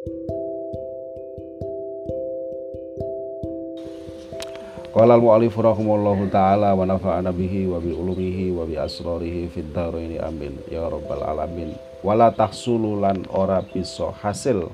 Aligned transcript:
Qala 0.00 0.16
al-mu'allif 5.20 5.52
rahimallahu 5.52 6.32
taala 6.32 6.72
wa 6.72 6.88
nafa'ana 6.88 7.28
bihi 7.36 7.68
wa 7.68 7.76
bi 7.76 7.92
ulumihi 7.92 8.48
wa 8.48 8.64
bi 8.64 8.80
asrarihi 8.80 9.52
fid 9.52 9.68
dharaini 9.76 10.16
amin 10.16 10.56
ya 10.72 10.88
rabbal 10.88 11.20
alamin. 11.20 11.76
Wala 12.00 12.32
tahsulu 12.32 13.04
lan 13.04 13.28
ora 13.28 13.60
bisa 13.60 14.08
hasil 14.24 14.72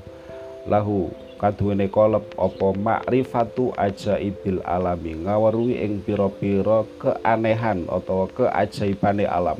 lahu 0.71 1.11
kaduwene 1.43 1.91
kolep 1.91 2.23
apa 2.39 2.71
makrifatu 2.79 3.75
ajaibil 3.75 4.63
alami 4.63 5.27
ngaweruhi 5.27 5.83
ing 5.83 6.07
pira-pira 6.07 6.87
keanehan 7.03 7.83
utawa 7.91 8.31
keajaibane 8.31 9.27
alam. 9.27 9.59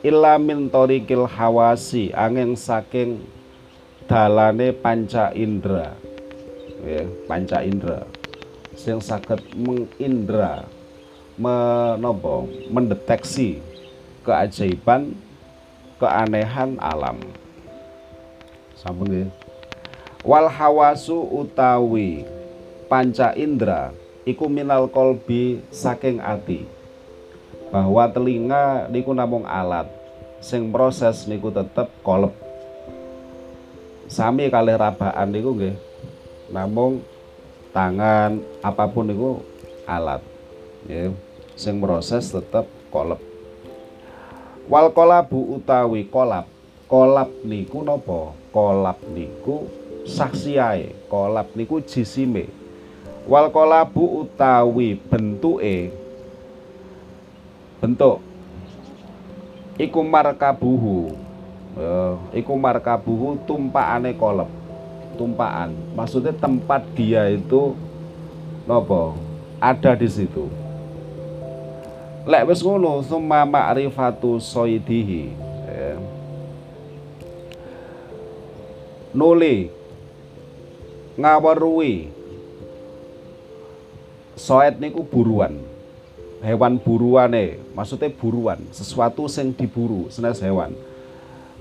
Illa 0.00 0.40
min 0.40 0.72
tariqil 0.72 1.28
hawasi 1.28 2.08
angin 2.16 2.56
saking 2.56 3.20
dalane 4.10 4.74
panca 4.74 5.30
indra. 5.38 5.94
Ya, 6.82 7.06
panca 7.30 7.62
indra. 7.62 8.02
Yang 8.74 9.06
sakit 9.06 9.54
mengindra 9.54 10.66
menopo 11.38 12.50
mendeteksi 12.74 13.62
keajaiban 14.26 15.14
keanehan 16.02 16.74
alam. 16.82 17.22
Sampun 18.74 19.14
ya 19.14 19.26
wal 20.26 20.50
hawasu 20.50 21.16
utawi 21.30 22.26
panca 22.90 23.30
indra 23.38 23.94
iku 24.26 24.50
minal 24.50 24.90
kolbi 24.90 25.62
saking 25.70 26.18
ati. 26.18 26.66
Bahwa 27.70 28.10
telinga 28.10 28.90
niku 28.90 29.14
namung 29.14 29.46
alat. 29.46 29.86
Sing 30.42 30.74
proses 30.74 31.30
niku 31.30 31.54
tetep 31.54 31.86
kolep 32.02 32.49
sami 34.10 34.50
kalih 34.50 34.74
rabaan 34.74 35.30
niku 35.30 35.54
nggih. 35.54 35.78
Namung 36.50 37.06
tangan 37.70 38.42
apa 38.58 38.90
pun 38.90 39.06
itu 39.06 39.38
alat 39.86 40.18
ya 40.90 41.14
sing 41.54 41.78
proses 41.78 42.34
tetap 42.34 42.66
kolab. 42.90 43.22
Wal 44.66 44.90
kolabu 44.90 45.54
utawi 45.54 46.10
kolab. 46.10 46.50
Kolab 46.90 47.30
niku 47.46 47.86
nopo 47.86 48.34
kolab 48.50 48.98
niku 49.14 49.70
saksiae 50.02 51.06
kolab 51.06 51.54
niku 51.54 51.78
jisime. 51.78 52.50
Wal 53.30 53.54
kolabu 53.54 54.26
utawi 54.26 54.98
bentuke. 54.98 55.94
Bentuk. 57.78 58.18
Iku 59.78 60.02
markabuhu 60.02 61.29
uh, 61.76 62.14
iku 62.34 62.54
markabuhu 62.56 63.42
tumpakane 63.46 64.14
kolab 64.16 64.48
tumpaan 65.20 65.76
maksudnya 65.92 66.32
tempat 66.32 66.80
dia 66.96 67.28
itu 67.28 67.76
nopo? 68.64 69.18
Ada 69.60 69.92
di 69.92 70.08
situ. 70.08 70.48
Lek 72.24 72.48
wis 72.48 72.64
ngono 72.64 73.04
summa 73.04 73.44
ma'rifatu 73.44 74.40
soidihi 74.40 75.34
ya. 75.68 76.00
nuli. 79.12 79.68
Ngawerui 81.20 82.08
soet 84.32 84.80
niku 84.80 85.04
buruan. 85.04 85.60
Hewan 86.40 86.80
buruane. 86.80 87.60
Maksudnya 87.76 88.08
buruan. 88.08 88.64
Sesuatu 88.72 89.28
sing 89.28 89.52
diburu 89.52 90.08
senes 90.08 90.40
hewan 90.40 90.72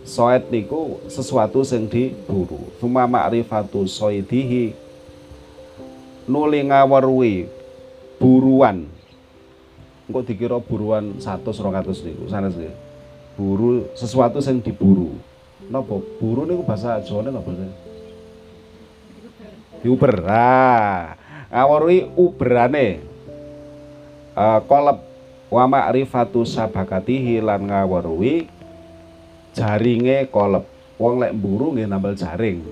Soet 0.09 0.49
niku 0.49 0.97
sesuatu 1.05 1.61
sing 1.61 1.85
diburu. 1.85 2.73
Suma 2.81 3.05
ma'rifatu 3.05 3.85
soidihi 3.85 4.73
nuli 6.25 6.65
ngaweruhi 6.65 7.45
buruan. 8.17 8.89
Engko 10.09 10.25
dikira 10.25 10.57
buruan 10.57 11.21
100 11.21 11.45
200 11.45 12.09
niku 12.09 12.25
sanes 12.25 12.57
nggih. 12.57 12.73
Buru 13.37 13.85
sesuatu 13.93 14.41
sing 14.41 14.65
diburu. 14.65 15.13
Napa 15.69 16.01
buru 16.17 16.41
niku 16.49 16.65
bahasa 16.65 16.97
Jawane 17.05 17.29
napa 17.29 17.53
sih? 17.53 17.69
Diuber. 19.85 20.25
Ah, 20.25 21.13
ngaweruhi 21.53 22.09
uberane. 22.17 23.05
Uh, 24.33 24.57
kolab 24.65 25.05
wa 25.53 25.69
ma'rifatu 25.69 26.41
sabakatihi 26.49 27.45
lan 27.45 27.69
ngaweruhi 27.69 28.58
jaringe 29.59 30.31
kolep 30.31 30.63
wong 30.95 31.19
lek 31.19 31.35
mburu 31.35 31.75
nggih 31.75 31.87
nambal 31.91 32.15
jaring 32.15 32.63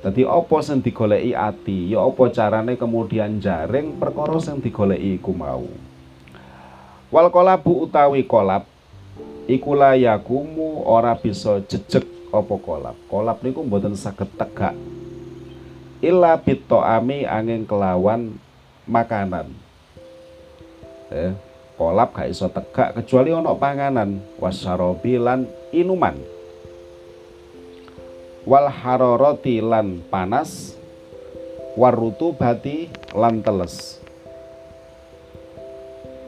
Dadi 0.00 0.24
apa 0.24 0.64
sing 0.64 0.80
digoleki 0.80 1.36
ati, 1.36 1.92
ya 1.92 2.00
apa 2.00 2.32
carane 2.32 2.80
kemudian 2.80 3.36
jaring 3.36 4.00
perkara 4.00 4.40
sing 4.40 4.64
digoleki 4.64 5.20
iku 5.20 5.36
mau. 5.36 5.68
Wal 7.12 7.28
kolabu 7.28 7.84
utawi 7.84 8.24
kolab 8.24 8.64
iku 9.44 9.76
yakumu 9.76 10.88
ora 10.88 11.12
bisa 11.20 11.60
jejeg 11.68 12.08
apa 12.32 12.54
kolab. 12.56 12.96
Kolab 13.12 13.44
niku 13.44 13.60
mboten 13.60 13.92
saged 13.92 14.32
tegak. 14.40 14.72
Illa 16.00 16.40
ami 16.88 17.28
angin 17.28 17.68
kelawan 17.68 18.40
makanan. 18.88 19.52
Eh, 21.12 21.36
kolap 21.80 22.12
gak 22.12 22.28
iso 22.28 22.52
tegak 22.52 22.92
kecuali 23.00 23.32
ono 23.32 23.56
panganan. 23.56 24.20
Wasarobi 24.36 25.16
lan 25.16 25.48
inuman. 25.72 26.12
Wal 28.44 28.68
haroroti 28.68 29.64
lan 29.64 30.04
panas. 30.12 30.76
Warutu 31.80 32.36
bati 32.36 32.92
lan 33.16 33.40
teles. 33.40 33.96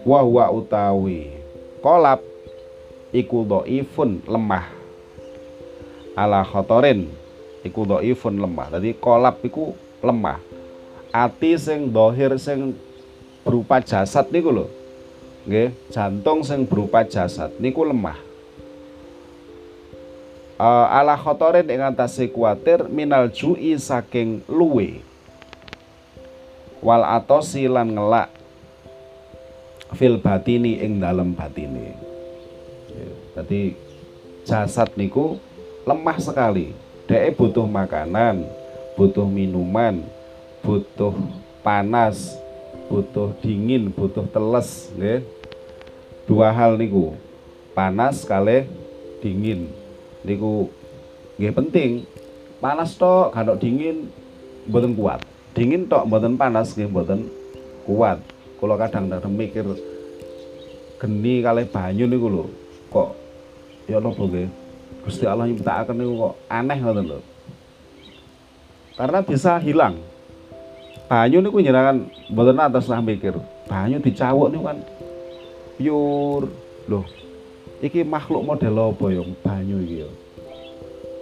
Wahwa 0.08 0.48
utawi 0.48 1.36
kolap 1.84 2.24
iku 3.12 3.44
do'ifun 3.44 4.24
lemah. 4.24 4.64
Ala 6.16 6.48
khotorin 6.48 7.12
iku 7.60 7.84
do'ifun 7.84 8.40
lemah. 8.40 8.80
Jadi 8.80 8.96
kolap 8.96 9.44
iku 9.44 9.76
lemah. 10.00 10.40
Ati 11.12 11.60
sing 11.60 11.92
dohir 11.92 12.40
sing 12.40 12.72
berupa 13.44 13.84
jasad 13.84 14.32
niku 14.32 14.48
lho 14.48 14.81
nggih. 15.46 15.74
Jantung 15.90 16.42
sing 16.46 16.66
berupa 16.66 17.06
jasad 17.06 17.52
niku 17.58 17.86
lemah. 17.86 18.18
Uh, 20.62 20.86
ala 20.94 21.18
khotorin 21.18 21.66
ing 21.66 21.82
atase 21.82 22.30
kuatir 22.30 22.86
minal 22.86 23.26
jui 23.30 23.74
saking 23.74 24.46
luwe. 24.46 25.02
Wal 26.82 27.02
atosi 27.02 27.66
lan 27.66 27.94
ngelak 27.94 28.30
fil 29.94 30.18
batini 30.18 30.82
ing 30.82 30.98
dalam 30.98 31.36
batini 31.36 32.12
jadi 33.32 33.72
jasad 34.44 34.92
niku 34.96 35.40
lemah 35.88 36.18
sekali. 36.20 36.76
Dia 37.08 37.28
butuh 37.34 37.66
makanan 37.66 38.46
butuh 38.94 39.26
minuman 39.26 40.04
butuh 40.62 41.16
panas 41.64 42.36
butuh 42.86 43.34
dingin 43.42 43.92
butuh 43.92 44.26
teles 44.30 44.90
nggih. 44.96 45.22
Dua 46.26 46.54
hal 46.54 46.78
niku 46.78 47.18
panas 47.76 48.22
kali 48.22 48.66
dingin. 49.20 49.68
Niku 50.22 50.70
nggih 51.38 51.52
penting. 51.52 51.90
Panas 52.62 52.94
tok 52.94 53.34
kalau 53.34 53.58
dingin 53.58 54.06
mboten 54.70 54.94
kuat. 54.94 55.20
Dingin 55.52 55.90
tok 55.90 56.06
mboten 56.06 56.38
panas 56.38 56.72
nggih 56.78 56.88
mboten 56.90 57.26
kuat. 57.84 58.22
Kalau 58.62 58.78
kadang-kadang 58.78 59.34
mikir 59.34 59.66
geni 61.02 61.42
kali 61.42 61.66
banyu 61.66 62.06
niku 62.06 62.30
lho 62.30 62.44
kok 62.94 63.18
ya 63.90 63.98
napa 63.98 64.22
nggih? 64.22 64.46
Gusti 65.02 65.26
Allah 65.26 65.50
nyiptakaken 65.50 65.98
niku 65.98 66.14
kok 66.14 66.34
aneh 66.46 66.78
ngoten 66.78 67.04
lho. 67.10 67.18
Karena 68.94 69.18
bisa 69.26 69.58
hilang 69.58 69.98
banyu 71.12 71.44
niku 71.44 71.60
nyerangan 71.60 72.08
mboten 72.32 72.56
atas 72.56 72.88
lah 72.88 73.04
mikir. 73.04 73.36
Banyu 73.68 74.00
dicawuk 74.00 74.48
niku 74.48 74.64
kan 74.64 74.78
pure. 75.76 76.48
Loh, 76.88 77.04
iki 77.84 78.00
makhluk 78.00 78.40
model 78.48 78.80
apa 78.80 79.06
ya 79.12 79.22
banyu 79.44 79.76
iki 79.84 80.08
ya? 80.08 80.10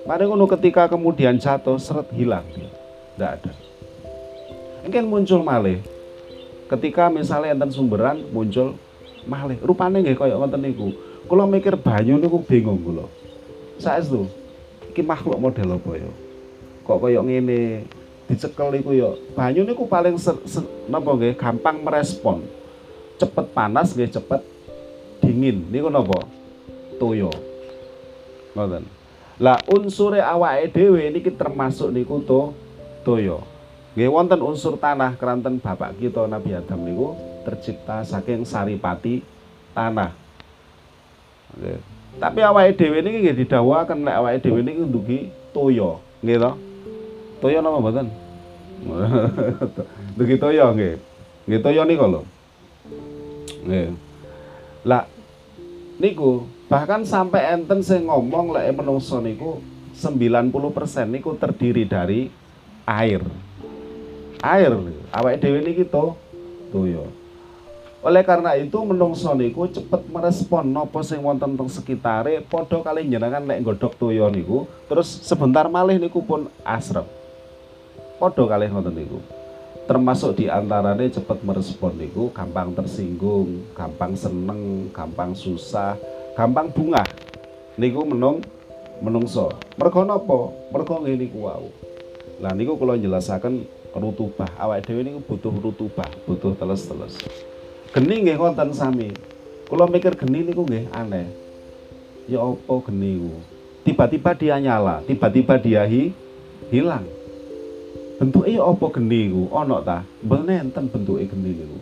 Mari 0.07 0.31
ngono 0.31 0.47
ketika 0.47 0.87
kemudian 0.87 1.43
jatuh 1.43 1.75
seret 1.83 2.07
hilang 2.15 2.47
dia. 2.55 2.71
Tidak 2.71 3.31
ada. 3.35 3.53
Mungkin 4.87 5.05
muncul 5.11 5.43
malih. 5.43 5.83
Ketika 6.71 7.11
misalnya 7.11 7.59
enten 7.59 7.75
sumberan 7.75 8.23
muncul 8.31 8.79
malih. 9.27 9.59
Rupane 9.59 10.07
nggih 10.07 10.15
kaya 10.15 10.39
ngoten 10.39 10.71
niku. 10.71 10.95
Kula 11.27 11.51
mikir 11.51 11.75
banyu 11.75 12.15
niku 12.15 12.39
bingung 12.47 12.79
kula. 12.79 13.11
Saestu 13.83 14.31
iki 14.95 15.03
makhluk 15.03 15.43
model 15.43 15.83
apa 15.83 15.91
ya? 15.99 16.11
Kok 16.87 16.99
kaya 17.03 17.21
ngene? 17.27 17.85
Dicekel 18.31 18.71
iku 18.79 18.95
ya 18.95 19.11
banyu 19.35 19.67
niku 19.67 19.91
paling 19.91 20.15
napa 20.87 21.11
nggih 21.19 21.35
gampang 21.35 21.83
merespon. 21.83 22.47
Cepet 23.19 23.51
panas 23.51 23.91
nggih 23.91 24.07
cepet 24.07 24.41
dingin. 25.19 25.67
Niku 25.67 25.91
napa? 25.91 26.23
Toyo. 27.03 27.35
Ngoten. 28.55 28.87
Lah 29.43 29.59
unsure 29.67 30.23
awake 30.23 30.71
dhewe 30.71 31.11
niki 31.11 31.35
termasuk 31.35 31.91
niku 31.91 32.23
to 32.23 32.55
toya. 33.03 33.43
Nggih 33.99 34.07
wonten 34.07 34.39
unsur 34.47 34.79
tanah 34.79 35.19
keranten 35.19 35.59
bapak 35.59 35.99
kita 35.99 36.31
Nabi 36.31 36.55
Adam 36.55 36.87
niku 36.87 37.19
tercipta 37.43 38.07
saking 38.07 38.47
saripati 38.47 39.27
tanah. 39.75 40.15
Nggih. 41.59 41.83
Tapi 42.23 42.41
awake 42.47 42.79
dhewe 42.79 43.03
niki 43.03 43.27
nggih 43.27 43.37
didhawuhaken 43.43 44.07
nek 44.07 44.17
awake 44.23 44.39
dhewe 44.47 44.63
niki 44.63 44.81
ndugi 44.87 45.19
toya, 45.51 45.99
nggih 46.23 46.39
to? 46.39 46.70
Toya 47.41 47.65
napa 47.65 47.81
mboten? 47.81 48.09
ndugi 50.17 50.37
toya 50.43 50.73
nggih. 50.73 50.97
Nggih 51.49 51.61
toya 51.65 51.83
nika 51.89 52.07
lho. 52.09 52.23
Nggih. 53.65 53.97
Lah 54.85 55.05
niku 56.01 56.49
bahkan 56.69 57.05
sampai 57.05 57.57
enten 57.57 57.85
sing 57.85 58.09
ngomong 58.09 58.57
lek 58.57 58.73
menungso 58.77 59.21
niku 59.21 59.61
90% 59.97 60.53
niku 61.09 61.37
terdiri 61.37 61.85
dari 61.85 62.29
air. 62.89 63.25
Air 64.41 64.73
awake 65.13 65.41
dhewe 65.41 65.61
niki 65.61 65.85
to 65.85 66.17
toya. 66.73 67.05
Oleh 68.01 68.25
karena 68.25 68.57
itu 68.57 68.81
menungso 68.81 69.37
niku 69.37 69.69
cepet 69.69 70.09
merespon 70.09 70.73
napa 70.73 71.05
sing 71.05 71.21
wonten 71.21 71.53
teng 71.53 71.69
sekitare 71.69 72.41
padha 72.49 72.81
kali 72.81 73.05
njenengan 73.05 73.45
lek 73.45 73.61
nggodhok 73.61 73.97
toya 74.01 74.33
niku 74.33 74.65
terus 74.89 75.09
sebentar 75.21 75.69
malih 75.69 76.01
niku 76.01 76.25
pun 76.25 76.49
asrep. 76.65 77.20
Padha 78.21 78.45
kali 78.45 78.69
ngoten 78.69 78.93
niku. 78.93 79.17
Termasuk 79.89 80.37
di 80.37 80.53
antaranya 80.53 81.09
cepet 81.09 81.41
merespon 81.41 81.97
niku 81.97 82.29
gampang 82.37 82.77
tersinggung, 82.77 83.65
gampang 83.73 84.13
seneng, 84.13 84.93
gampang 84.93 85.33
susah, 85.33 85.97
gampang 86.37 86.69
bunga 86.69 87.01
niku 87.81 88.05
menung 88.05 88.45
menungso. 89.01 89.49
Mergo 89.81 90.05
napa? 90.05 90.53
Mergo 90.69 91.01
ngene 91.01 91.17
niku 91.17 91.49
wau. 91.49 91.73
Lah 92.45 92.53
niku 92.53 92.77
kula 92.77 93.01
jelasaken 93.01 93.65
rutubah. 93.97 94.53
Awake 94.61 94.85
dhewe 94.85 95.01
niku 95.01 95.25
butuh 95.25 95.57
rutubah 95.57 96.13
butuh 96.29 96.53
teles-teles. 96.61 97.17
Geni 97.97 98.21
nggih 98.21 98.37
wonten 98.37 98.77
sami. 98.77 99.17
Kula 99.65 99.89
mikir 99.89 100.13
geni 100.13 100.45
niku 100.45 100.69
nggih 100.69 100.93
aneh. 100.93 101.25
Ya 102.29 102.45
apa 102.45 102.75
geni 102.85 103.17
ku 103.17 103.33
tiba-tiba 103.81 104.37
dia 104.37 104.61
nyala 104.61 105.01
tiba-tiba 105.09 105.57
dia 105.57 105.83
hi, 105.89 106.13
hilang 106.69 107.03
bentuknya 108.21 108.61
ya 108.61 108.69
apa 108.69 108.87
geni 108.93 109.33
ku 109.33 109.49
ana 109.57 109.81
ta? 109.81 110.05
Mboten 110.21 110.69
enten 110.69 110.93
bentuke 110.93 111.25
geni 111.25 111.57
niku 111.57 111.81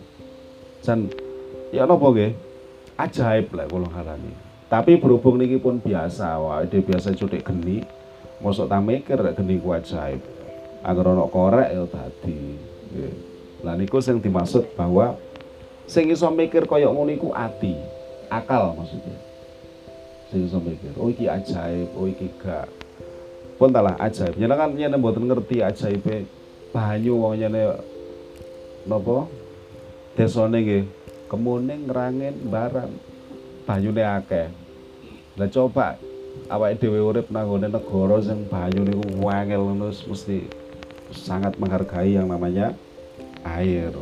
jan 0.79 1.11
ya 1.75 1.83
napa 1.83 2.07
nggih? 2.15 2.31
Ajaib 2.95 3.51
lah 3.51 3.67
kula 3.67 3.91
ngarani. 3.91 4.31
Tapi 4.71 4.95
berhubung 5.03 5.35
niki 5.35 5.59
pun 5.59 5.83
biasa 5.83 6.39
wah 6.39 6.63
dia 6.63 6.79
biasa 6.79 7.11
cutik 7.11 7.43
geni 7.43 7.83
mosok 8.39 8.71
tak 8.71 8.79
mikir 8.87 9.19
geni 9.35 9.59
ku 9.59 9.75
ajaib. 9.75 10.23
Agar 10.79 11.11
ono 11.11 11.27
korek 11.27 11.75
ya 11.75 11.83
tadi 11.91 12.55
lah 13.59 13.75
niku 13.75 13.99
sing 13.99 14.23
dimaksud 14.23 14.79
bahwa 14.79 15.19
sing 15.91 16.07
iso 16.07 16.31
mikir 16.31 16.63
kaya 16.63 16.87
ngono 16.87 17.11
iku 17.11 17.35
ati 17.35 17.75
akal 18.31 18.79
maksudnya. 18.79 19.19
Sing 20.31 20.47
iso 20.47 20.63
mikir 20.63 20.95
oh 20.95 21.11
iki 21.11 21.27
ajaib 21.27 21.91
oh 21.99 22.07
iki 22.07 22.31
gak 22.39 22.78
pun 23.59 23.75
talah 23.75 23.99
ajaib 23.99 24.39
nyana 24.39 24.55
kan 24.55 24.71
nyana 24.71 24.95
mboten 24.95 25.27
ngerti 25.27 25.59
ajaib 25.59 26.07
banyu 26.71 27.19
wong 27.19 27.35
nyene 27.35 27.75
napa 28.87 29.27
desane 30.15 30.87
kemuning 31.29 31.85
ngrangin 31.85 32.35
barang 32.49 32.91
banyune 33.69 34.01
akeh. 34.01 34.49
Lah 35.37 35.47
coba 35.53 35.95
awake 36.49 36.81
dhewe 36.81 36.99
urip 36.99 37.29
nang 37.29 37.53
negara 37.61 38.17
sing 38.19 38.49
banyu 38.49 38.81
niku 38.81 39.21
ngono 39.21 39.93
mesti 39.93 40.49
sangat 41.13 41.53
menghargai 41.61 42.17
yang 42.17 42.25
namanya 42.25 42.73
air. 43.45 43.93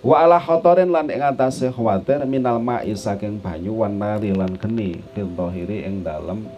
Wa 0.00 0.24
ala 0.24 0.40
khotorin 0.40 0.88
lan 0.88 1.12
ing 1.12 1.20
atase 1.20 1.68
khawatir 1.68 2.24
minal 2.24 2.56
ma'i 2.56 2.96
saking 2.96 3.36
banyu 3.36 3.84
wan 3.84 4.00
nari 4.00 4.32
lan 4.32 4.56
geni 4.56 5.04
fil 5.12 5.28
dhahiri 5.36 5.84
ing 5.84 6.00
dalem 6.00 6.48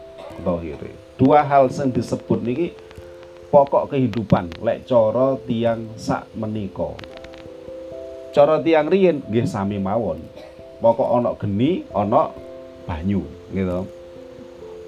dhahiri. 0.46 0.94
Dua 1.22 1.46
hal 1.46 1.70
sing 1.70 1.94
disebut 1.94 2.42
niki 2.42 2.74
pokok 3.54 3.94
kehidupan 3.94 4.58
lek 4.58 4.90
cara 4.90 5.38
tiang 5.46 5.94
sak 5.94 6.26
menika. 6.34 6.98
Cara 8.34 8.58
tiang 8.58 8.90
riyin 8.90 9.22
nggih 9.30 9.46
sami 9.46 9.78
mawon. 9.78 10.18
Pokok 10.82 11.22
ono 11.22 11.38
geni 11.38 11.86
ono 11.94 12.34
banyu 12.90 13.22
gitu. 13.54 13.86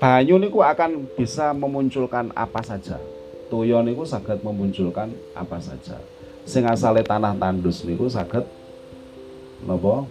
Banyu 0.02 0.42
niku 0.42 0.58
akan 0.66 1.06
bisa 1.14 1.54
memunculkan 1.54 2.34
apa 2.34 2.66
saja. 2.66 2.98
Toyo 3.46 3.78
niku 3.86 4.02
saged 4.02 4.42
memunculkan 4.42 5.14
apa 5.38 5.62
saja. 5.62 6.02
Sing 6.42 6.66
asale 6.66 7.06
tanah 7.06 7.38
tandus 7.38 7.86
niku 7.86 8.10
saged 8.10 8.42
napa? 9.70 10.02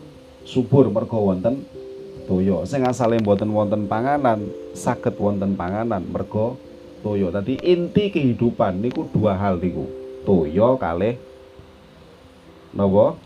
Subur 0.47 0.87
mergo 0.87 1.19
wonten 1.19 1.67
toyo 2.25 2.63
sing 2.63 2.87
asale 2.87 3.19
mboten 3.19 3.51
wonten 3.51 3.87
panganan 3.87 4.47
saged 4.73 5.15
wonten 5.19 5.55
panganan 5.59 6.03
mergo 6.07 6.55
toyo 7.03 7.29
tadi 7.29 7.59
inti 7.59 8.09
kehidupan 8.13 8.79
niku 8.79 9.07
dua 9.11 9.35
hal 9.35 9.59
niku 9.59 9.85
toyo 10.23 10.79
kalih 10.79 11.19
napa 12.71 13.19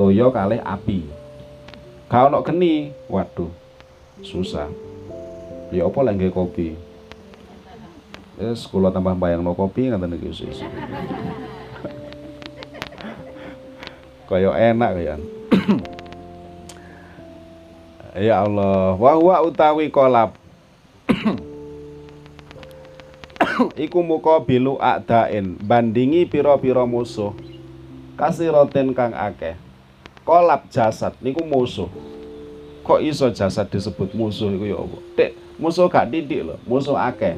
toyo 0.00 0.32
kalih 0.32 0.60
api 0.64 1.18
Gak 2.08 2.32
ono 2.32 2.40
geni, 2.40 2.88
waduh, 3.04 3.52
susah. 4.24 4.72
Ya 5.68 5.84
apa 5.84 6.00
lagi 6.00 6.32
kopi? 6.32 6.72
Yes, 8.40 8.64
kula 8.64 8.88
tambah 8.88 9.12
bayang 9.12 9.44
no 9.44 9.52
kopi 9.52 9.92
ngaten 9.92 10.16
iki 10.16 10.32
wis. 10.32 10.40
Kaya 14.32 14.56
enak 14.72 14.92
ya. 14.96 15.20
Ya 18.20 18.44
Allah, 18.44 18.98
wa 18.98 19.38
utawi 19.42 19.88
kolap. 19.88 20.34
Iku 23.74 24.02
muka 24.06 24.38
bilu 24.42 24.78
akdain. 24.78 25.58
Bandingi 25.58 26.26
piro-piro 26.26 26.86
musuh. 26.86 27.34
Roten 28.18 28.94
kang 28.94 29.14
akeh. 29.14 29.54
Kolap 30.22 30.70
jasad 30.70 31.14
niku 31.22 31.42
musuh. 31.42 31.90
Kok 32.86 33.02
iso 33.02 33.26
jasad 33.34 33.66
disebut 33.66 34.14
musuh 34.14 34.50
iku 34.54 34.64
ya 34.64 34.78
apa 34.78 35.26
musuh 35.58 35.90
gak 35.90 36.14
titik 36.14 36.46
loh 36.46 36.58
musuh 36.70 36.94
akeh. 36.94 37.34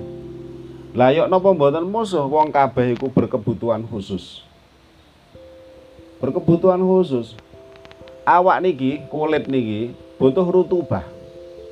Lah 0.92 1.08
yuk 1.14 1.30
napa 1.30 1.56
mboten 1.56 1.88
musuh? 1.88 2.28
Wong 2.28 2.52
kabeh 2.52 2.96
iku 2.98 3.08
berkebutuhan 3.08 3.80
khusus. 3.88 4.44
Berkebutuhan 6.20 6.80
khusus. 6.84 7.32
Awak 8.28 8.60
niki 8.60 9.00
kulit 9.08 9.48
niki 9.48 9.96
butuh 10.20 10.44
rutubah. 10.44 11.08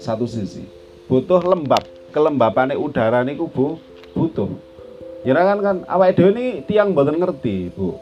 Satu 0.00 0.24
sisi. 0.24 0.64
Butuh 1.04 1.44
lembab. 1.44 1.84
Kelembabane 2.08 2.72
udara 2.72 3.20
niku 3.20 3.44
bu 3.44 3.76
butuh. 4.16 4.48
Ya 5.20 5.36
kan 5.36 5.60
kan? 5.60 5.76
Awak 5.84 6.16
dhewe 6.16 6.32
ini 6.32 6.64
tiang 6.64 6.96
mboten 6.96 7.20
ngerti 7.20 7.68
bu. 7.76 8.00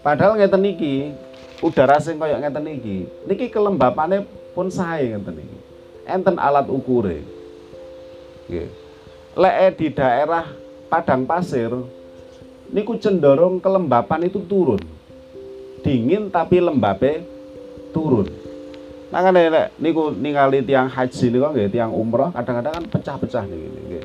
Padahal 0.00 0.40
ngeten 0.40 0.64
niki 0.64 1.12
udara 1.60 2.00
sing 2.00 2.16
kaya 2.16 2.40
ngeten 2.40 2.64
iki 2.64 3.04
niki 3.28 3.52
kelembapane 3.52 4.24
pun 4.56 4.72
sae 4.72 5.12
ngeten 5.12 5.36
iki. 5.44 5.58
Enten 6.08 6.40
alat 6.40 6.72
ukure. 6.72 7.20
Nggih. 8.48 8.72
Lek 9.36 9.76
di 9.76 9.92
daerah 9.92 10.48
padang 10.88 11.28
pasir 11.28 11.68
niku 12.72 12.96
cenderung 12.96 13.60
kelembapan 13.60 14.24
itu 14.24 14.40
turun. 14.48 14.80
Dingin 15.84 16.32
tapi 16.32 16.64
lembabe 16.64 17.20
turun 17.92 18.45
makanya 19.12 19.40
lek 19.50 19.66
niku 19.78 20.10
ningali 20.10 20.62
tiang 20.66 20.90
haji 20.90 21.24
niku 21.30 21.46
nggih 21.52 21.68
tiang 21.70 21.90
umroh 21.94 22.34
kadang-kadang 22.34 22.74
kan 22.80 22.84
pecah-pecah 22.90 23.44
niki 23.46 23.68
nggih 23.70 24.04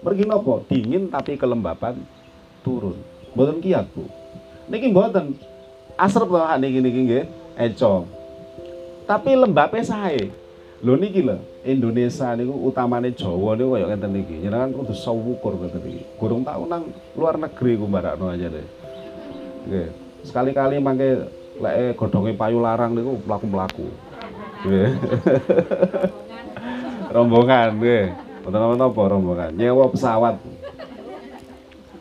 mergi 0.00 0.24
nopo 0.24 0.64
dingin 0.64 1.12
tapi 1.12 1.36
kelembapan 1.36 1.96
turun 2.64 2.96
mboten 3.36 3.60
kiat 3.60 3.86
Bu 3.92 4.08
niki 4.70 4.86
mboten 4.94 5.34
asrep 5.98 6.30
to 6.30 6.40
niki 6.62 6.78
niki 6.80 7.00
nggih 7.04 7.24
eco. 7.60 8.08
Tapi 9.04 9.30
lembape 9.36 9.82
sae. 9.84 10.32
Lho 10.80 10.96
niki 10.96 11.20
lho, 11.20 11.36
Indonesia 11.66 12.32
niku 12.32 12.56
utamane 12.70 13.12
Jawa 13.12 13.52
niku 13.58 13.76
kaya 13.76 13.86
ngeten 13.92 14.10
niki. 14.16 14.34
Jenengan 14.40 14.72
kudu 14.72 14.96
sawukur 14.96 15.60
ngeten 15.60 15.82
niki. 15.84 16.02
Gurung 16.16 16.46
tau 16.46 16.64
nang 16.64 16.88
luar 17.12 17.36
negeri 17.36 17.76
ku 17.76 17.84
mbarakno 17.84 18.32
aja 18.32 18.48
deh. 18.48 18.66
Nggih. 19.68 19.88
Sekali-kali 20.24 20.80
mangke 20.80 21.28
lek 21.60 21.98
godhonge 22.00 22.32
payu 22.32 22.64
larang 22.64 22.96
niku 22.96 23.20
mlaku-mlaku. 23.28 23.90
Nggih. 24.66 24.90
rombongan 27.14 27.68
nggih. 27.80 28.04
Wonten 28.44 28.80
apa 28.80 29.00
rombongan? 29.08 29.50
Nyewa 29.56 29.88
pesawat. 29.92 30.36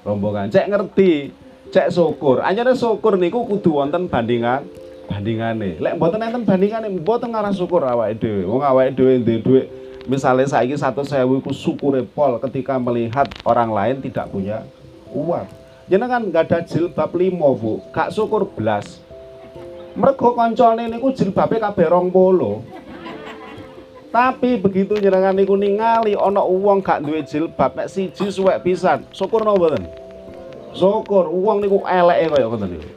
Rombongan. 0.04 0.48
Cek 0.52 0.68
ngerti 0.72 1.12
cek 1.70 1.94
syukur 1.94 2.42
anyane 2.42 2.74
syukur 2.74 3.14
niku 3.14 3.46
kudu 3.46 3.78
wonten 3.78 4.10
bandingan 4.10 4.66
bandingane 5.06 5.78
lek 5.78 5.94
mboten 6.02 6.22
enten 6.26 6.42
bandingane 6.42 6.90
mboten 6.90 7.30
ngarah 7.30 7.54
syukur 7.54 7.86
awake 7.86 8.18
dhewe 8.18 8.42
wong 8.50 8.62
awake 8.66 8.98
dhewe 8.98 9.22
duwe 9.22 9.38
dhuwit 9.42 9.66
misalnya 10.10 10.50
saiki 10.50 10.74
satu 10.74 11.06
sewu 11.06 11.38
iku 11.38 11.54
syukure 11.54 12.02
pol 12.02 12.42
ketika 12.42 12.82
melihat 12.82 13.30
orang 13.46 13.70
lain 13.70 13.96
tidak 14.02 14.34
punya 14.34 14.66
uang 15.14 15.46
jenengan 15.86 16.26
nggak 16.26 16.50
ada 16.50 16.60
jilbab 16.66 17.14
limo 17.14 17.54
bu 17.54 17.74
gak 17.94 18.10
syukur 18.10 18.50
belas 18.50 18.98
mergo 20.00 20.32
koncone 20.32 20.88
niku 20.88 21.12
jilbabe 21.12 21.60
kabeh 21.60 21.88
rong 21.92 22.08
polo. 22.08 22.64
Tapi 24.10 24.58
begitu 24.58 24.98
jenengan 24.98 25.36
niku 25.36 25.54
ningali 25.54 26.18
ana 26.18 26.42
uang 26.42 26.82
gak 26.82 27.06
duwe 27.06 27.22
jilbab 27.22 27.78
nek 27.78 27.92
siji 27.92 28.32
suwek 28.32 28.64
pisan. 28.66 29.06
Syukur 29.14 29.46
napa 29.46 29.60
mboten? 29.60 29.84
Syukur. 30.74 31.30
Uang 31.30 31.62
niku 31.62 31.84
eleke 31.86 32.32
kaya 32.34 32.48
ngoten 32.48 32.70
niku. 32.74 32.90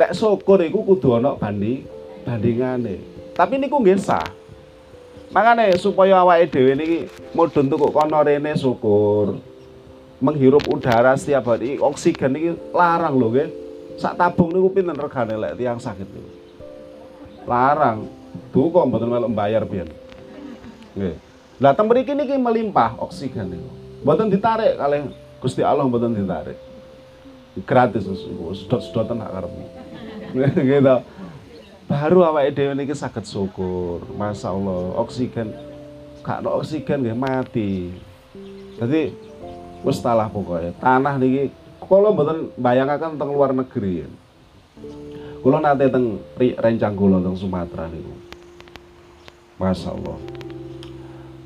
Lek 0.00 0.10
syukur 0.16 0.62
iku 0.64 0.80
kudu 0.86 1.20
ana 1.20 1.36
bandi 1.36 1.84
bandingane. 2.24 3.02
Tapi 3.36 3.60
niku 3.60 3.82
nggih 3.82 4.00
sah. 4.00 4.24
Makanya 5.34 5.74
supaya 5.76 6.22
awake 6.22 6.54
dhewe 6.54 6.72
niki 6.78 7.10
mudhun 7.34 7.66
tuku 7.68 7.90
kono 7.90 8.22
rene 8.22 8.54
syukur. 8.54 9.36
Menghirup 10.24 10.62
udara 10.70 11.18
setiap 11.18 11.52
hari 11.52 11.76
oksigen 11.76 12.38
ini 12.38 12.56
larang 12.72 13.18
loh 13.18 13.28
nggih 13.28 13.63
sak 13.98 14.18
tabung 14.18 14.50
niku 14.50 14.68
pinten 14.70 14.96
regane 14.98 15.34
lek 15.38 15.58
tiang 15.58 15.78
sakit 15.78 16.06
niku? 16.08 16.30
Larang. 17.44 18.08
Kok 18.54 18.86
mboten 18.90 19.10
melok 19.10 19.30
bayar 19.34 19.62
pian 19.66 19.90
nggih. 20.94 21.16
Lah 21.58 21.74
teng 21.74 21.90
mriki 21.90 22.14
niki 22.14 22.38
melimpah 22.38 22.98
oksigen 22.98 23.50
niku. 23.50 23.70
Mboten 24.02 24.30
ditarik 24.30 24.78
kalih 24.78 25.10
Gusti 25.42 25.62
Allah 25.62 25.86
mboten 25.86 26.14
ditarik. 26.14 26.58
Gratis 27.62 28.06
sedot-sedotan 28.06 29.22
hak 29.22 29.30
karep 29.30 29.52
gitu 30.34 30.96
baru 31.86 32.26
awake 32.26 32.50
dhewe 32.58 32.74
niki 32.74 32.94
saged 32.96 33.22
syukur. 33.22 34.02
Masya 34.18 34.50
Allah 34.50 34.98
oksigen 34.98 35.54
gak 36.26 36.42
oksigen 36.42 37.06
nggih 37.06 37.18
mati. 37.18 37.94
Jadi 38.74 39.14
wis 39.86 40.02
talah 40.02 40.26
pokoknya 40.26 40.74
tanah 40.82 41.14
niki 41.20 41.54
kalau 41.86 42.12
mboten 42.12 42.50
bayangaken 42.58 43.20
teng 43.20 43.30
luar 43.32 43.52
negeri 43.52 44.08
kula 45.44 45.60
nate 45.60 45.92
teng 45.92 46.18
rencang 46.38 46.94
kula 46.96 47.20
teng 47.20 47.36
Sumatera 47.36 47.86
niku. 47.88 48.14
Masya 49.54 49.94
Allah 49.94 50.18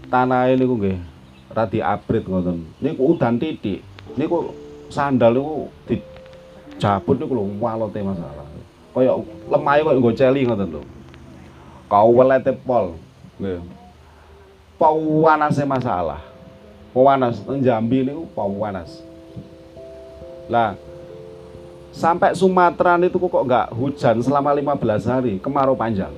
tanah 0.08 0.48
ini 0.48 0.64
nggih 0.64 0.98
radi 1.52 1.78
abrit 1.84 2.24
ngoten. 2.24 2.64
Niku 2.80 3.14
udan 3.14 3.36
titik. 3.36 3.84
Niku 4.16 4.52
sandal 4.88 5.36
niku 5.36 5.68
dijabut 5.86 7.16
niku 7.20 7.32
lho 7.36 7.44
walote 7.60 8.00
masalah. 8.00 8.46
Kaya 8.96 9.12
lemah 9.46 9.74
kaya 9.78 9.92
nggo 10.00 10.10
celi 10.16 10.48
ngoten 10.48 10.68
lho. 10.72 10.82
Kau 11.88 12.12
welete 12.16 12.52
pol 12.64 12.96
nggih. 13.38 13.60
Pawanase 14.78 15.66
masalah. 15.66 16.22
Pewanas, 16.94 17.44
Jambi 17.60 18.00
ini 18.06 18.14
pewanas. 18.32 19.04
Lah, 20.48 20.72
sampai 21.92 22.32
Sumatera 22.32 22.96
itu 23.00 23.20
kok 23.20 23.44
nggak 23.44 23.68
hujan 23.76 24.16
selama 24.24 24.56
15 24.56 25.04
hari, 25.04 25.34
kemarau 25.38 25.76
panjang. 25.76 26.12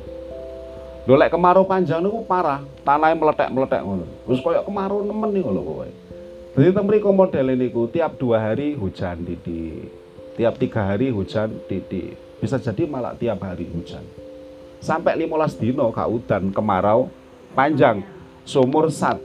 Dolek 1.04 1.34
kemarau 1.34 1.66
panjang 1.66 1.98
itu 2.06 2.22
parah, 2.22 2.62
tanahnya 2.86 3.18
meletek-meletek 3.18 3.82
ngono. 3.82 4.06
Terus 4.30 4.38
koyo 4.44 4.62
kemarau 4.62 5.02
nemen 5.02 5.34
nih 5.34 5.42
kalau 5.42 5.62
kowe. 5.66 5.88
Jadi 6.54 6.70
temri 6.76 6.98
model 7.02 7.46
ini 7.56 7.66
tiap 7.90 8.14
dua 8.20 8.36
hari 8.38 8.76
hujan 8.78 9.22
titik, 9.26 9.90
tiap 10.38 10.54
tiga 10.60 10.92
hari 10.92 11.10
hujan 11.10 11.50
titik. 11.66 12.14
Bisa 12.38 12.62
jadi 12.62 12.86
malah 12.86 13.16
tiap 13.18 13.42
hari 13.42 13.66
hujan. 13.70 14.04
Sampai 14.80 15.18
15 15.18 15.60
dino 15.60 15.92
kak 15.92 16.08
udan 16.08 16.54
kemarau 16.54 17.10
panjang, 17.52 18.00
sumur 18.44 18.88
sat 18.92 19.20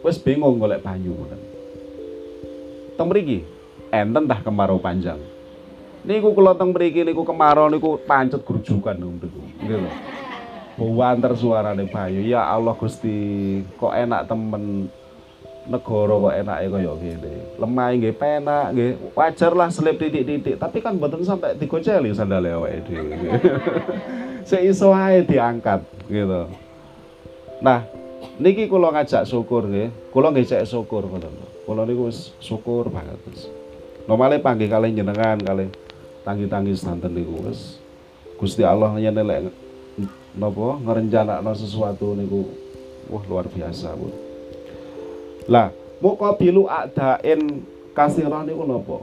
wis 0.00 0.16
bingung 0.16 0.60
golek 0.60 0.80
banyu 0.80 1.12
ngoten. 1.14 1.40
Teng 2.96 3.08
enten 3.90 4.24
tah 4.30 4.40
kemarau 4.40 4.78
panjang. 4.78 5.18
Niku 6.00 6.32
kula 6.32 6.56
teng 6.56 6.72
mriki 6.72 7.04
niku 7.04 7.28
kemarau 7.28 7.68
niku 7.68 8.00
pancet 8.08 8.40
grujukan 8.46 8.96
niku. 8.96 9.40
Nggih 9.60 9.78
lho. 9.84 9.92
Buanter 10.80 11.36
suarane 11.36 11.84
banyu. 11.84 12.24
Ya 12.24 12.40
Allah 12.40 12.72
Gusti, 12.72 13.60
kok 13.76 13.92
enak 13.92 14.24
temen 14.24 14.88
negara 15.68 16.14
kok 16.16 16.36
enake 16.40 16.66
kaya 16.72 16.92
ngene. 16.96 17.34
Lemah 17.60 17.88
nggih 17.92 18.14
penak 18.16 18.66
nggih. 18.72 18.92
Wajar 19.12 19.52
lah 19.52 19.68
selip 19.68 20.00
titik-titik, 20.00 20.56
tapi 20.56 20.80
kan 20.80 20.96
mboten 20.96 21.20
sampai 21.20 21.60
digoceli 21.60 22.16
sandale 22.16 22.56
awake 22.56 22.80
dhewe. 22.88 23.12
Seiso 24.48 24.96
ae 24.96 25.20
diangkat 25.20 25.84
gitu. 26.08 26.48
Nah, 27.60 27.84
niki 28.40 28.72
kula 28.72 28.88
ngajak 28.88 29.28
syukur 29.28 29.68
nggih. 29.68 29.92
Kula 30.08 30.32
cek 30.32 30.64
syukur 30.64 31.04
ngoten. 31.04 31.34
Kula 31.68 31.84
niku 31.84 32.08
syukur 32.40 32.88
banget 32.88 33.20
wis. 34.10 34.18
Normale 34.18 34.42
panggih 34.42 34.66
kalih 34.66 34.90
jenengan 34.90 35.38
kalih 35.38 35.70
tanggi-tanggi 36.26 36.74
santen 36.74 37.14
niku 37.14 37.46
wis 37.46 37.78
Gusti 38.42 38.66
Allah 38.66 38.98
yen 38.98 39.14
lek 39.14 39.54
napa 40.34 40.82
ngrencanakno 40.82 41.52
sesuatu 41.54 42.18
niku 42.18 42.50
wah 43.10 43.22
luar 43.26 43.46
biasa, 43.50 43.94
Bu. 43.98 44.10
Lah, 45.50 45.74
muka 45.98 46.34
bilu 46.38 46.66
adain 46.66 47.62
kasirah 47.94 48.42
niku 48.42 48.62
napa? 48.66 48.98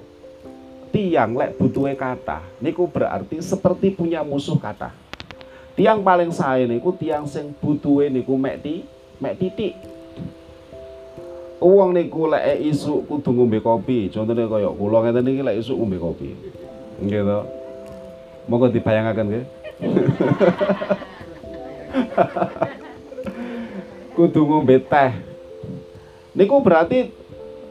Tiang 0.91 1.35
lek 1.35 1.55
butuhe 1.59 1.95
kata 1.95 2.43
niku 2.59 2.87
berarti 2.87 3.39
seperti 3.43 3.95
punya 3.95 4.23
musuh 4.23 4.59
kata. 4.59 4.91
Tiang 5.77 6.01
paling 6.01 6.33
sae 6.33 6.65
niku 6.65 6.95
tiang 6.97 7.29
sing 7.29 7.53
butuhe 7.61 8.09
niku 8.09 8.33
mek 8.33 8.59
mek 9.21 9.37
titik 9.37 9.77
uang 11.57 11.89
niku 11.93 12.27
lek 12.29 12.61
isu 12.61 13.01
kudu 13.09 13.31
ngombe 13.33 13.59
kopi. 13.61 14.09
Contohnya 14.13 14.47
kaya 14.49 14.69
kula 14.69 15.01
ngeten 15.05 15.27
iki 15.29 15.43
lek 15.43 15.57
isu 15.61 15.77
ngombe 15.77 15.97
kopi. 15.97 16.35
Nggih 17.01 17.21
to. 17.25 17.39
Monggo 18.47 18.67
dibayangaken 18.71 19.27
nggih. 19.27 19.45
Kudu 24.17 24.41
ngombe 24.45 24.79
teh. 24.81 25.11
Niku 26.37 26.61
berarti 26.61 27.11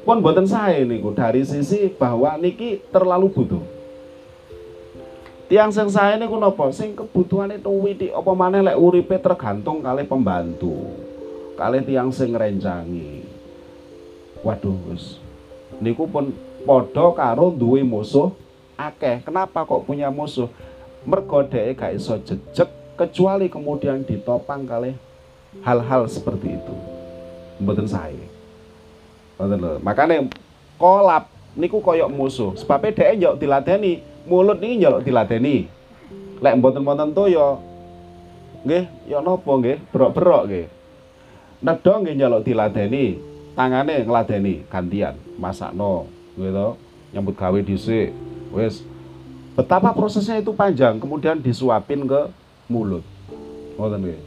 pun 0.07 0.23
buatan 0.23 0.47
saya 0.47 0.85
niku. 0.87 1.13
Dari 1.15 1.43
sisi 1.43 1.91
bahwa 1.91 2.39
niki 2.39 2.79
terlalu 2.91 3.29
butuh. 3.31 3.63
Tiang 5.47 5.71
sing 5.71 5.87
saya 5.87 6.19
niku 6.19 6.39
nopo 6.39 6.75
sing 6.75 6.99
kebutuhane 6.99 7.63
tuwi 7.63 7.95
apa 8.11 8.31
maneh 8.35 8.67
lek 8.67 8.79
uripe 8.79 9.15
tergantung 9.23 9.79
kali 9.79 10.03
pembantu 10.03 10.75
kali 11.57 11.81
tiang 11.89 12.13
sing 12.13 12.37
rencangi 12.37 13.25
waduh 14.45 14.77
niku 15.81 16.09
pun 16.09 16.33
podo 16.67 17.13
karo 17.15 17.53
duwe 17.53 17.85
musuh 17.87 18.33
akeh. 18.77 19.25
Kenapa 19.25 19.65
kok 19.65 19.89
punya 19.89 20.13
musuh? 20.13 20.53
Mergo 21.07 21.43
dhek 21.47 21.79
gak 21.79 21.95
iso 21.97 22.19
jejeg 22.21 22.69
kecuali 22.99 23.47
kemudian 23.47 24.05
ditopang 24.05 24.67
kali 24.67 24.99
hal-hal 25.63 26.11
seperti 26.11 26.59
itu. 26.59 26.75
Mboten 27.63 27.89
sae. 27.89 28.21
Ngoten 29.41 29.59
lho. 29.63 29.73
Makane 29.81 30.29
kolap 30.77 31.31
niku 31.57 31.81
koyok 31.81 32.11
musuh. 32.13 32.53
Sebabnya 32.59 32.93
dhek 32.93 33.13
njok 33.17 33.35
diladeni 33.41 33.93
mulut 34.29 34.61
niki 34.61 34.83
njok 34.83 35.07
diladeni. 35.07 35.71
Lek 36.43 36.55
mboten-mboten 36.61 37.17
to 37.17 37.25
ya 37.33 37.57
nggih 38.67 38.85
ya 39.09 39.19
napa 39.23 39.53
nggih? 39.57 39.79
Berok-berok 39.95 40.43
nggih. 40.51 40.67
Nedong 41.65 42.05
nggih 42.05 42.15
nyaluk 42.21 42.45
diladeni, 42.45 43.17
tangane 43.57 44.05
ngladeni 44.05 44.69
gantian, 44.69 45.17
masakno 45.41 46.07
gitu. 46.37 46.77
Nyambut 47.17 47.35
gawe 47.35 47.59
dhisik. 47.65 48.13
Wis 48.53 48.85
betapa 49.57 49.97
prosesnya 49.97 50.37
itu 50.37 50.53
panjang, 50.53 51.01
kemudian 51.01 51.41
disuapin 51.41 52.05
ke 52.05 52.29
mulut. 52.69 53.03
Ngoten 53.81 54.05
nggih. 54.05 54.21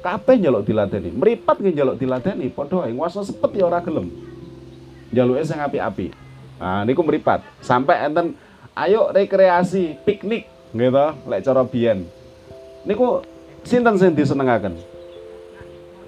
Kabeh 0.00 0.40
nyaluk 0.40 0.64
diladeni, 0.64 1.12
mripat 1.12 1.60
nggih 1.60 1.74
nyaluk 1.76 1.96
diladeni, 2.00 2.48
padha 2.48 2.88
ae 2.88 2.92
nguasa 2.96 3.20
sepet 3.20 3.60
ya 3.60 3.68
ora 3.68 3.84
gelem. 3.84 4.08
Njaluke 5.12 5.44
sing 5.44 5.60
apik-apik. 5.60 6.16
Nah, 6.56 6.88
niku 6.88 7.04
mripat. 7.04 7.44
Sampai 7.60 8.00
enten 8.08 8.32
ayo 8.72 9.12
rekreasi, 9.12 10.00
piknik 10.08 10.48
gitu, 10.72 11.06
lek 11.28 11.44
cara 11.44 11.62
biyen. 11.68 12.08
Niku 12.88 13.20
sinten 13.60 14.00
sing 14.00 14.16
disenengaken? 14.16 14.72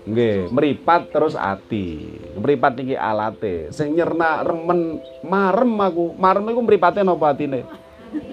Nggih, 0.02 0.50
meripat 0.50 1.14
terus 1.14 1.38
ati. 1.38 2.18
Meripat 2.34 2.74
niki 2.74 2.98
alate. 2.98 3.70
Sing 3.70 3.94
nyerna 3.94 4.42
remen 4.42 4.98
marem 5.22 5.72
aku. 5.78 6.18
Marem 6.18 6.42
iku 6.50 6.58
mripate 6.58 7.06
napa 7.06 7.30
atine? 7.30 7.62